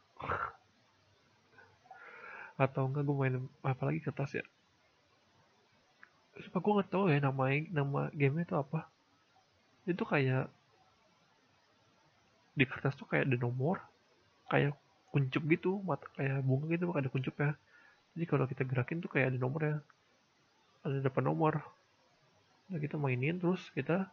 Atau 2.57 2.89
enggak 2.89 3.05
gue 3.05 3.13
main 3.13 3.35
apa 3.61 3.83
lagi 3.85 4.01
kertas 4.01 4.41
ya 4.41 4.45
Sumpah 6.39 6.59
gue 6.59 6.77
gak 6.83 6.89
tau 6.91 7.05
ya 7.07 7.19
nama 7.23 7.43
nama 7.71 8.01
gamenya 8.11 8.43
itu 8.47 8.55
apa. 8.59 8.89
Itu 9.87 10.03
kayak 10.03 10.51
di 12.55 12.63
kertas 12.63 12.95
tuh 12.95 13.07
kayak 13.07 13.27
ada 13.27 13.37
nomor 13.39 13.83
kayak 14.47 14.71
kuncup 15.11 15.43
gitu 15.51 15.83
mata 15.83 16.07
kayak 16.15 16.39
bunga 16.39 16.71
gitu 16.71 16.87
ada 16.95 17.11
kuncup 17.11 17.35
ya 17.35 17.51
jadi 18.15 18.25
kalau 18.31 18.47
kita 18.47 18.63
gerakin 18.63 19.03
tuh 19.03 19.11
kayak 19.11 19.35
ada 19.35 19.39
nomor 19.43 19.59
ya 19.59 19.75
ada 20.85 21.01
depan 21.01 21.27
nomor. 21.27 21.59
Nah 22.71 22.79
kita 22.79 22.95
mainin 22.95 23.41
terus 23.41 23.59
kita 23.73 24.07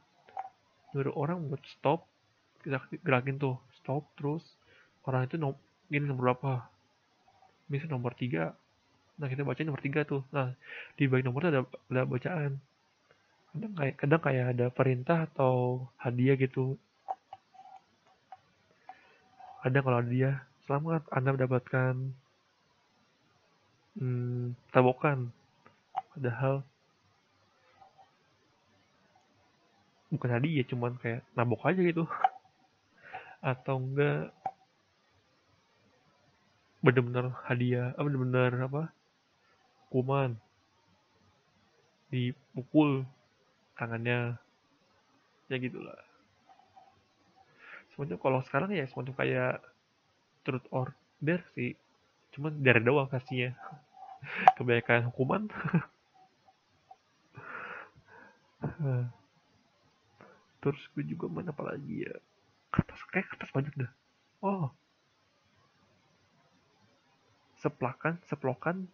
nyuruh 0.96 1.14
orang 1.14 1.38
buat 1.46 1.62
stop. 1.68 2.08
Kita 2.64 2.82
gerakin 3.04 3.38
tuh 3.38 3.60
stop 3.78 4.08
terus 4.18 4.42
orang 5.06 5.30
itu 5.30 5.38
nom 5.38 5.54
gini 5.86 6.08
nomor 6.08 6.34
berapa? 6.34 6.66
Bisa 7.70 7.86
nomor 7.86 8.16
tiga 8.18 8.58
nah 9.22 9.30
kita 9.30 9.46
baca 9.46 9.62
nomor 9.62 9.78
tiga 9.78 10.02
tuh. 10.02 10.26
Nah 10.34 10.50
di 10.98 11.06
bagian 11.06 11.30
nomor 11.30 11.46
ada 11.46 11.62
ada 11.62 12.02
bacaan. 12.02 12.58
Kadang 13.54 13.72
kayak 13.78 13.94
kadang 14.02 14.22
kayak 14.26 14.46
ada 14.58 14.66
perintah 14.74 15.30
atau 15.30 15.86
hadiah 16.02 16.34
gitu. 16.34 16.74
Ada 19.62 19.78
kalau 19.78 20.02
dia 20.02 20.42
selamat 20.66 21.06
anda 21.14 21.30
mendapatkan 21.38 21.94
hmm, 24.02 24.58
tabokan. 24.74 25.30
Padahal 26.18 26.66
bukan 30.10 30.30
hadiah 30.34 30.66
cuman 30.66 30.98
kayak 30.98 31.22
nabok 31.38 31.62
aja 31.70 31.78
gitu. 31.78 32.10
Atau 33.54 33.78
enggak 33.78 34.34
bener-bener 36.82 37.30
hadiah 37.46 37.94
apa 37.94 38.02
bener-bener 38.02 38.58
apa 38.66 38.82
kuman 39.92 40.40
dipukul 42.08 43.04
tangannya. 43.76 44.40
Ya 45.52 45.60
gitulah. 45.60 46.00
Semuanya 47.92 48.16
kalau 48.16 48.40
sekarang 48.44 48.72
ya 48.72 48.88
semacam 48.88 49.14
kayak 49.20 49.60
truth 50.48 50.64
order 50.72 51.44
sih. 51.52 51.76
Cuman 52.32 52.64
dari 52.64 52.80
doang 52.80 53.12
kasihnya 53.12 53.52
kebanyakan 54.56 55.12
hukuman. 55.12 55.52
Terus 60.62 60.82
gue 60.94 61.04
juga 61.04 61.26
main 61.28 61.50
apa 61.50 61.74
lagi 61.74 62.06
ya? 62.06 62.14
Kertas 62.72 63.02
kayak 63.10 63.28
kertas 63.34 63.50
banyak 63.52 63.74
dah. 63.76 63.92
Oh. 64.40 64.70
Seplakan 67.60 68.18
seplokan 68.26 68.88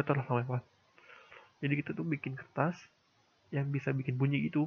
tau 0.00 0.16
lah 0.16 0.24
namanya 0.24 0.48
apa 0.48 0.58
jadi 1.62 1.78
kita 1.78 1.94
tuh 1.94 2.02
bikin 2.02 2.34
kertas 2.34 2.74
yang 3.54 3.70
bisa 3.70 3.94
bikin 3.94 4.18
bunyi 4.18 4.50
gitu. 4.50 4.66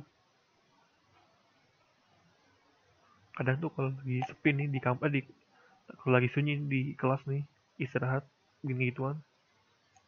Kadang 3.36 3.60
tuh 3.60 3.68
kalau 3.76 3.92
lagi 3.92 4.24
sepi 4.24 4.56
nih 4.56 4.72
di 4.72 4.80
kamar 4.80 5.12
di 5.12 5.20
kalau 6.00 6.16
lagi 6.16 6.32
sunyi 6.32 6.56
di 6.72 6.96
kelas 6.96 7.20
nih 7.28 7.44
istirahat 7.84 8.24
gini 8.64 8.96
gituan. 8.96 9.20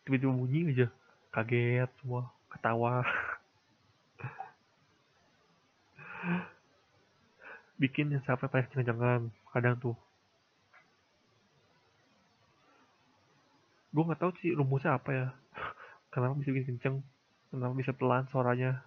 Tiba-tiba 0.07 0.31
bunyi 0.31 0.71
aja 0.71 0.87
kaget 1.35 1.91
semua 1.99 2.31
ketawa. 2.47 3.03
Bikin 7.83 8.15
yang 8.15 8.23
sampai 8.23 8.47
pada 8.47 8.63
jangan-jangan 8.71 9.27
kadang 9.51 9.75
tuh 9.75 9.99
gue 13.97 14.05
nggak 14.05 14.21
tahu 14.21 14.31
sih 14.45 14.53
rumusnya 14.53 14.93
apa 14.93 15.09
ya. 15.09 15.27
Kenapa 16.13 16.37
bisa 16.37 16.53
bikin 16.53 16.77
kenceng? 16.77 16.95
Kenapa 17.49 17.73
bisa 17.73 17.97
pelan 17.97 18.29
suaranya? 18.29 18.77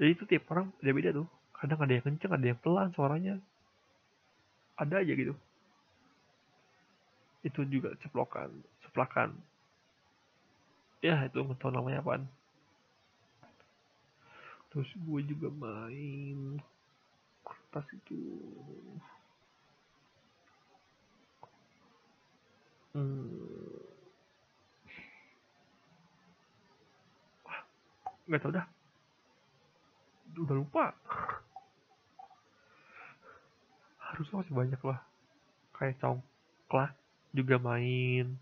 Jadi 0.00 0.10
itu 0.16 0.24
tiap 0.24 0.48
orang 0.48 0.72
beda-beda 0.80 1.12
tuh. 1.12 1.28
Kadang 1.52 1.84
ada 1.84 1.92
yang 1.92 2.04
kenceng 2.08 2.32
ada 2.32 2.46
yang 2.48 2.56
pelan 2.64 2.88
suaranya. 2.96 3.36
Ada 4.80 5.04
aja 5.04 5.12
gitu. 5.12 5.36
Itu 7.44 7.60
juga 7.68 7.92
ceplokan 8.00 8.48
ceplakan. 8.88 9.36
Ya 11.04 11.28
itu 11.28 11.36
nggak 11.44 11.60
tahu 11.60 11.76
namanya 11.76 12.00
apaan. 12.00 12.24
Terus 14.72 14.88
gue 14.96 15.20
juga 15.28 15.52
main 15.52 16.56
kertas 17.44 17.84
itu 17.92 18.18
Hmm. 22.94 23.26
Nggak 28.30 28.40
tau 28.40 28.52
dah. 28.54 28.66
Udah 30.38 30.56
lupa. 30.56 30.94
Harusnya 33.98 34.40
masih 34.40 34.54
banyak 34.54 34.80
lah. 34.86 35.02
Kayak 35.74 35.98
congklak 35.98 36.94
juga 37.34 37.58
main. 37.58 38.38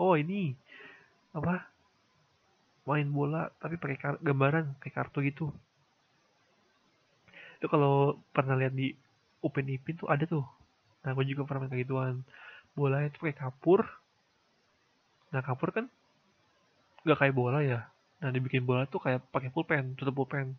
Oh 0.00 0.16
ini 0.16 0.56
apa? 1.36 1.68
Main 2.88 3.12
bola 3.12 3.52
tapi 3.60 3.76
pakai 3.76 4.16
gambaran 4.24 4.80
kayak 4.80 4.96
kartu 4.96 5.20
gitu. 5.28 5.52
Itu 7.60 7.68
kalau 7.68 8.16
pernah 8.32 8.56
lihat 8.56 8.72
di 8.72 8.96
Upin 9.44 9.68
Ipin 9.68 10.00
tuh 10.00 10.08
ada 10.08 10.24
tuh. 10.24 10.48
Nah, 11.04 11.12
gue 11.12 11.24
juga 11.28 11.44
pernah 11.44 11.68
main 11.68 11.72
kayak 11.72 11.84
gituan 11.84 12.24
bolanya 12.80 13.12
itu 13.12 13.20
pakai 13.20 13.36
kapur 13.36 13.84
nah 15.30 15.44
kapur 15.44 15.70
kan 15.70 15.86
nggak 17.04 17.18
kayak 17.20 17.36
bola 17.36 17.60
ya 17.60 17.84
nah 18.24 18.32
dibikin 18.32 18.64
bola 18.64 18.88
tuh 18.88 19.00
kayak 19.00 19.20
pakai 19.28 19.52
pulpen 19.52 19.92
tutup 20.00 20.16
pulpen 20.16 20.56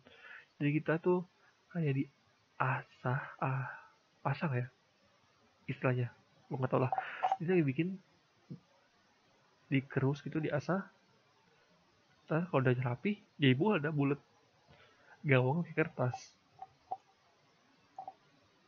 jadi 0.62 0.70
kita 0.78 0.92
tuh 1.02 1.26
kayak 1.74 1.98
di 1.98 2.04
asah 2.62 3.22
ah 3.42 3.66
pasang 4.22 4.54
ya 4.54 4.66
istilahnya 5.66 6.14
gue 6.46 6.56
nggak 6.56 6.70
tau 6.70 6.86
lah 6.86 6.92
kita 7.42 7.58
dibikin 7.58 7.98
dikerus 9.66 10.22
gitu 10.22 10.38
di 10.38 10.52
asah 10.54 10.86
Ntar 12.32 12.48
kalau 12.48 12.64
udah 12.64 12.72
rapi, 12.80 13.20
jadi 13.36 13.52
bola 13.52 13.76
ada 13.76 13.92
bulat. 13.92 14.16
Gawang 15.20 15.60
pakai 15.60 15.76
kertas. 15.84 16.16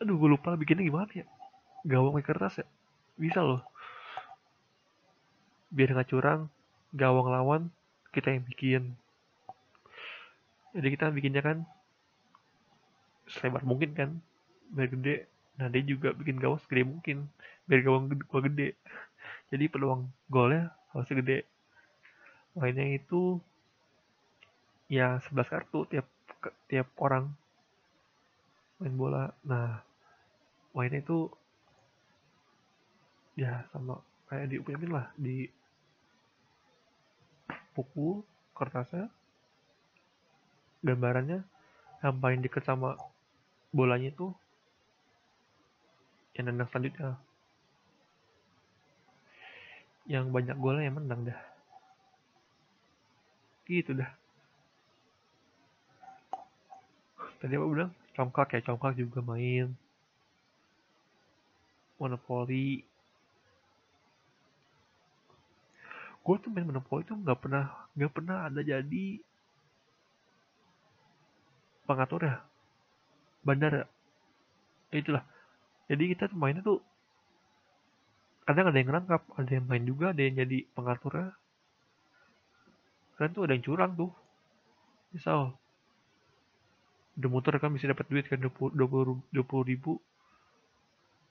Aduh, 0.04 0.20
gue 0.20 0.28
lupa 0.36 0.52
bikinnya 0.52 0.84
gimana 0.84 1.08
ya. 1.08 1.24
Gawang 1.88 2.12
pakai 2.20 2.28
kertas 2.28 2.60
ya. 2.60 2.66
Bisa 3.14 3.40
loh. 3.42 3.62
Biar 5.70 5.90
nggak 5.94 6.10
curang, 6.10 6.50
gawang 6.94 7.28
lawan 7.30 7.62
kita 8.14 8.30
yang 8.30 8.46
bikin. 8.46 8.82
Jadi 10.74 10.88
kita 10.94 11.10
bikinnya 11.14 11.42
kan 11.42 11.62
selebar 13.30 13.62
mungkin 13.62 13.94
kan, 13.94 14.10
biar 14.74 14.90
gede. 14.90 15.26
Nah 15.58 15.70
dia 15.70 15.82
juga 15.86 16.10
bikin 16.14 16.38
gawang 16.38 16.58
segede 16.62 16.82
mungkin, 16.86 17.30
biar 17.66 17.80
gawang 17.86 18.10
gua 18.26 18.42
gede. 18.42 18.74
Jadi 19.50 19.64
peluang 19.70 20.10
golnya 20.26 20.74
harus 20.90 21.10
gede. 21.10 21.46
Mainnya 22.54 22.86
itu 22.98 23.38
ya 24.90 25.18
11 25.22 25.50
kartu 25.50 25.86
tiap 25.90 26.06
tiap 26.70 26.90
orang 26.98 27.30
main 28.78 28.94
bola. 28.94 29.30
Nah, 29.46 29.80
mainnya 30.74 31.02
itu 31.02 31.30
ya 33.34 33.66
sama 33.74 33.98
kayak 34.30 34.46
di 34.50 34.54
UPM 34.62 34.90
lah 34.94 35.10
di 35.18 35.50
buku 37.74 38.22
kertasnya 38.54 39.10
gambarannya 40.86 41.42
yang 42.04 42.14
paling 42.22 42.40
deket 42.44 42.62
sama 42.62 42.94
bolanya 43.74 44.14
itu 44.14 44.30
yang 46.34 46.50
nendang 46.50 46.68
selanjutnya. 46.70 47.14
Yang 50.04 50.24
banyak 50.34 50.56
golnya 50.58 50.82
yang 50.90 50.96
menang 50.98 51.20
dah. 51.30 51.40
Gitu 53.64 53.94
dah. 53.94 54.10
Tadi 57.38 57.54
apa 57.54 57.66
bilang? 57.70 57.92
Congkak 58.14 58.58
ya 58.58 58.60
congkak 58.66 58.98
juga 58.98 59.22
main. 59.22 59.72
Monopoli 61.96 62.82
gue 66.24 66.36
tuh 66.40 66.50
main 66.50 66.64
monopoli 66.64 67.04
tuh 67.04 67.20
nggak 67.20 67.38
pernah 67.42 67.64
nggak 67.92 68.12
pernah 68.16 68.36
ada 68.48 68.60
jadi 68.64 69.04
pengatur 71.84 72.20
ya. 72.24 72.36
Bandar 73.44 73.72
ya. 73.76 73.84
Itulah. 74.88 75.24
Jadi 75.84 76.16
kita 76.16 76.32
tuh 76.32 76.38
mainnya 76.40 76.64
tuh 76.64 76.80
kadang 78.48 78.68
ada 78.68 78.76
yang 78.76 78.88
ngerangkap 78.88 79.22
ada 79.40 79.50
yang 79.56 79.64
main 79.68 79.84
juga 79.84 80.12
ada 80.12 80.20
yang 80.20 80.36
jadi 80.36 80.58
pengaturnya 80.76 81.32
kan 83.16 83.28
tuh 83.32 83.44
ada 83.44 83.52
yang 83.56 83.64
curang 83.64 83.92
tuh. 83.94 84.12
Misal 85.12 85.54
udah 87.14 87.30
muter 87.30 87.54
kan 87.62 87.70
bisa 87.70 87.86
dapat 87.86 88.10
duit 88.10 88.26
kan 88.26 88.40
dua 88.40 88.50
puluh 88.50 89.20
dua 89.28 89.44
puluh 89.44 89.64
ribu. 89.68 90.00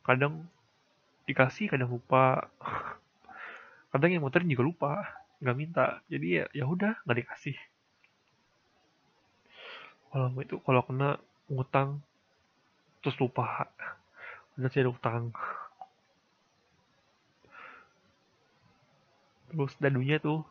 Kadang 0.06 0.48
dikasih 1.26 1.72
kadang 1.72 1.90
lupa 1.92 2.48
kadang 3.94 4.10
yang 4.10 4.26
muterin 4.26 4.50
juga 4.50 4.66
lupa 4.66 4.92
nggak 5.38 5.58
minta. 5.58 6.02
Jadi 6.10 6.42
ya 6.42 6.46
ya 6.50 6.66
udah 6.66 6.98
nggak 7.06 7.18
dikasih. 7.22 7.58
Kalau 10.10 10.34
itu 10.42 10.58
kalau 10.66 10.82
kena 10.82 11.22
ngutang 11.46 12.02
terus 13.06 13.14
lupa. 13.22 13.70
Udah 14.58 14.70
saya 14.74 14.90
utang. 14.90 15.30
Terus 19.54 19.78
dadunya 19.78 20.18
tuh 20.18 20.42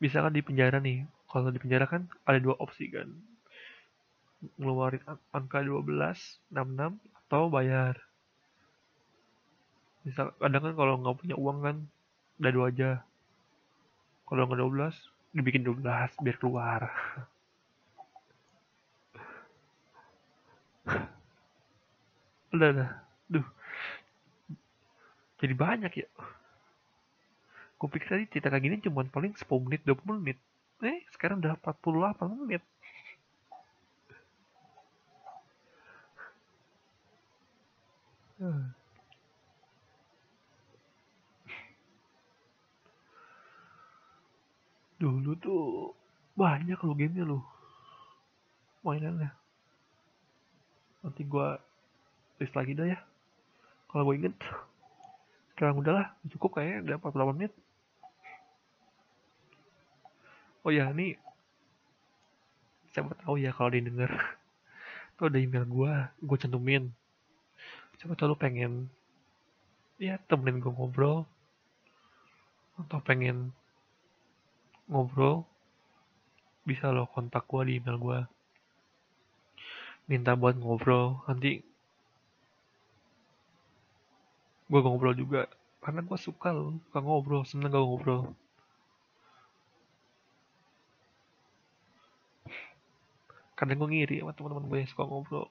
bisa 0.00 0.24
kan 0.24 0.32
di 0.32 0.40
penjara 0.40 0.80
nih. 0.80 1.04
Kalau 1.28 1.52
di 1.52 1.60
penjara 1.60 1.84
kan 1.84 2.08
ada 2.24 2.40
dua 2.40 2.56
opsi 2.56 2.88
kan. 2.88 3.12
Ngeluarin 4.56 5.04
angka 5.34 5.60
12 5.60 5.84
66 6.56 6.96
atau 7.28 7.52
bayar 7.52 8.07
misal 10.06 10.34
kadang 10.38 10.62
kan 10.62 10.74
kalau 10.78 10.94
nggak 11.00 11.16
punya 11.18 11.36
uang 11.38 11.58
kan 11.64 11.76
udah 12.38 12.52
dua 12.54 12.66
aja. 12.70 12.90
Kalau 14.28 14.44
nggak 14.44 14.60
12 14.60 14.92
dibikin 15.40 15.64
12 15.64 15.80
biar 16.20 16.36
keluar. 16.36 16.80
Udah 22.52 22.70
dah 22.72 22.90
duh. 23.28 23.44
Jadi 25.38 25.54
banyak 25.54 25.92
ya. 26.02 26.08
Gue 27.78 27.88
pikir 27.92 28.08
tadi 28.10 28.24
cerita 28.26 28.50
kayak 28.50 28.64
gini 28.64 28.76
cuma 28.82 29.06
paling 29.06 29.32
10 29.38 29.46
menit 29.64 29.80
20 29.86 30.18
menit. 30.18 30.38
Eh 30.82 31.04
sekarang 31.14 31.38
udah 31.38 31.54
48 31.62 32.42
menit. 32.42 32.62
hmm. 38.42 38.74
dulu 44.98 45.32
tuh 45.38 45.94
banyak 46.34 46.78
lo 46.82 46.92
gamenya 46.94 47.24
lo 47.26 47.38
mainannya. 48.82 49.30
Nanti 51.02 51.22
gua 51.26 51.58
list 52.38 52.54
lagi 52.54 52.74
dah 52.74 52.86
ya. 52.86 52.98
Kalau 53.88 54.04
gue 54.06 54.20
inget 54.20 54.34
sekarang 55.54 55.80
udahlah 55.80 56.14
cukup 56.30 56.58
kayaknya 56.58 56.98
udah 56.98 57.10
48 57.10 57.38
menit. 57.38 57.52
Oh 60.66 60.70
ya 60.74 60.90
ini 60.94 61.16
siapa 62.92 63.14
tahu 63.22 63.38
ya 63.38 63.54
kalau 63.54 63.70
didengar 63.70 64.10
tuh 65.16 65.30
ada 65.30 65.38
email 65.38 65.66
gua 65.66 66.10
gue 66.18 66.36
cantumin. 66.38 66.90
Siapa 67.98 68.14
tahu 68.14 68.34
lu 68.34 68.38
pengen 68.38 68.86
ya 69.98 70.18
temenin 70.30 70.62
gue 70.62 70.70
ngobrol. 70.70 71.26
Atau 72.78 73.02
pengen 73.02 73.50
ngobrol 74.88 75.44
bisa 76.64 76.92
lo 76.92 77.08
kontak 77.08 77.44
gue 77.48 77.62
di 77.68 77.72
email 77.80 77.96
gue 77.96 78.20
minta 80.08 80.32
buat 80.32 80.56
ngobrol 80.56 81.20
nanti 81.28 81.60
gue 84.68 84.80
ngobrol 84.84 85.16
juga. 85.16 85.48
Karena 85.80 86.04
gue 86.04 86.18
suka 86.20 86.52
lo 86.52 86.76
suka 86.88 87.00
ngobrol 87.00 87.42
seneng 87.48 87.72
gue 87.72 87.80
ngobrol. 87.80 88.22
Kadang 93.56 93.76
gue 93.80 93.88
ngiri 93.90 94.16
sama 94.22 94.32
teman-teman 94.36 94.68
gue 94.68 94.78
yang 94.84 94.90
suka 94.92 95.04
ngobrol. 95.08 95.48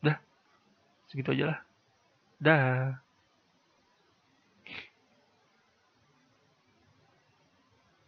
Dah 0.00 0.16
segitu 1.08 1.32
aja 1.36 1.44
lah. 1.54 1.58
Dah 2.40 2.60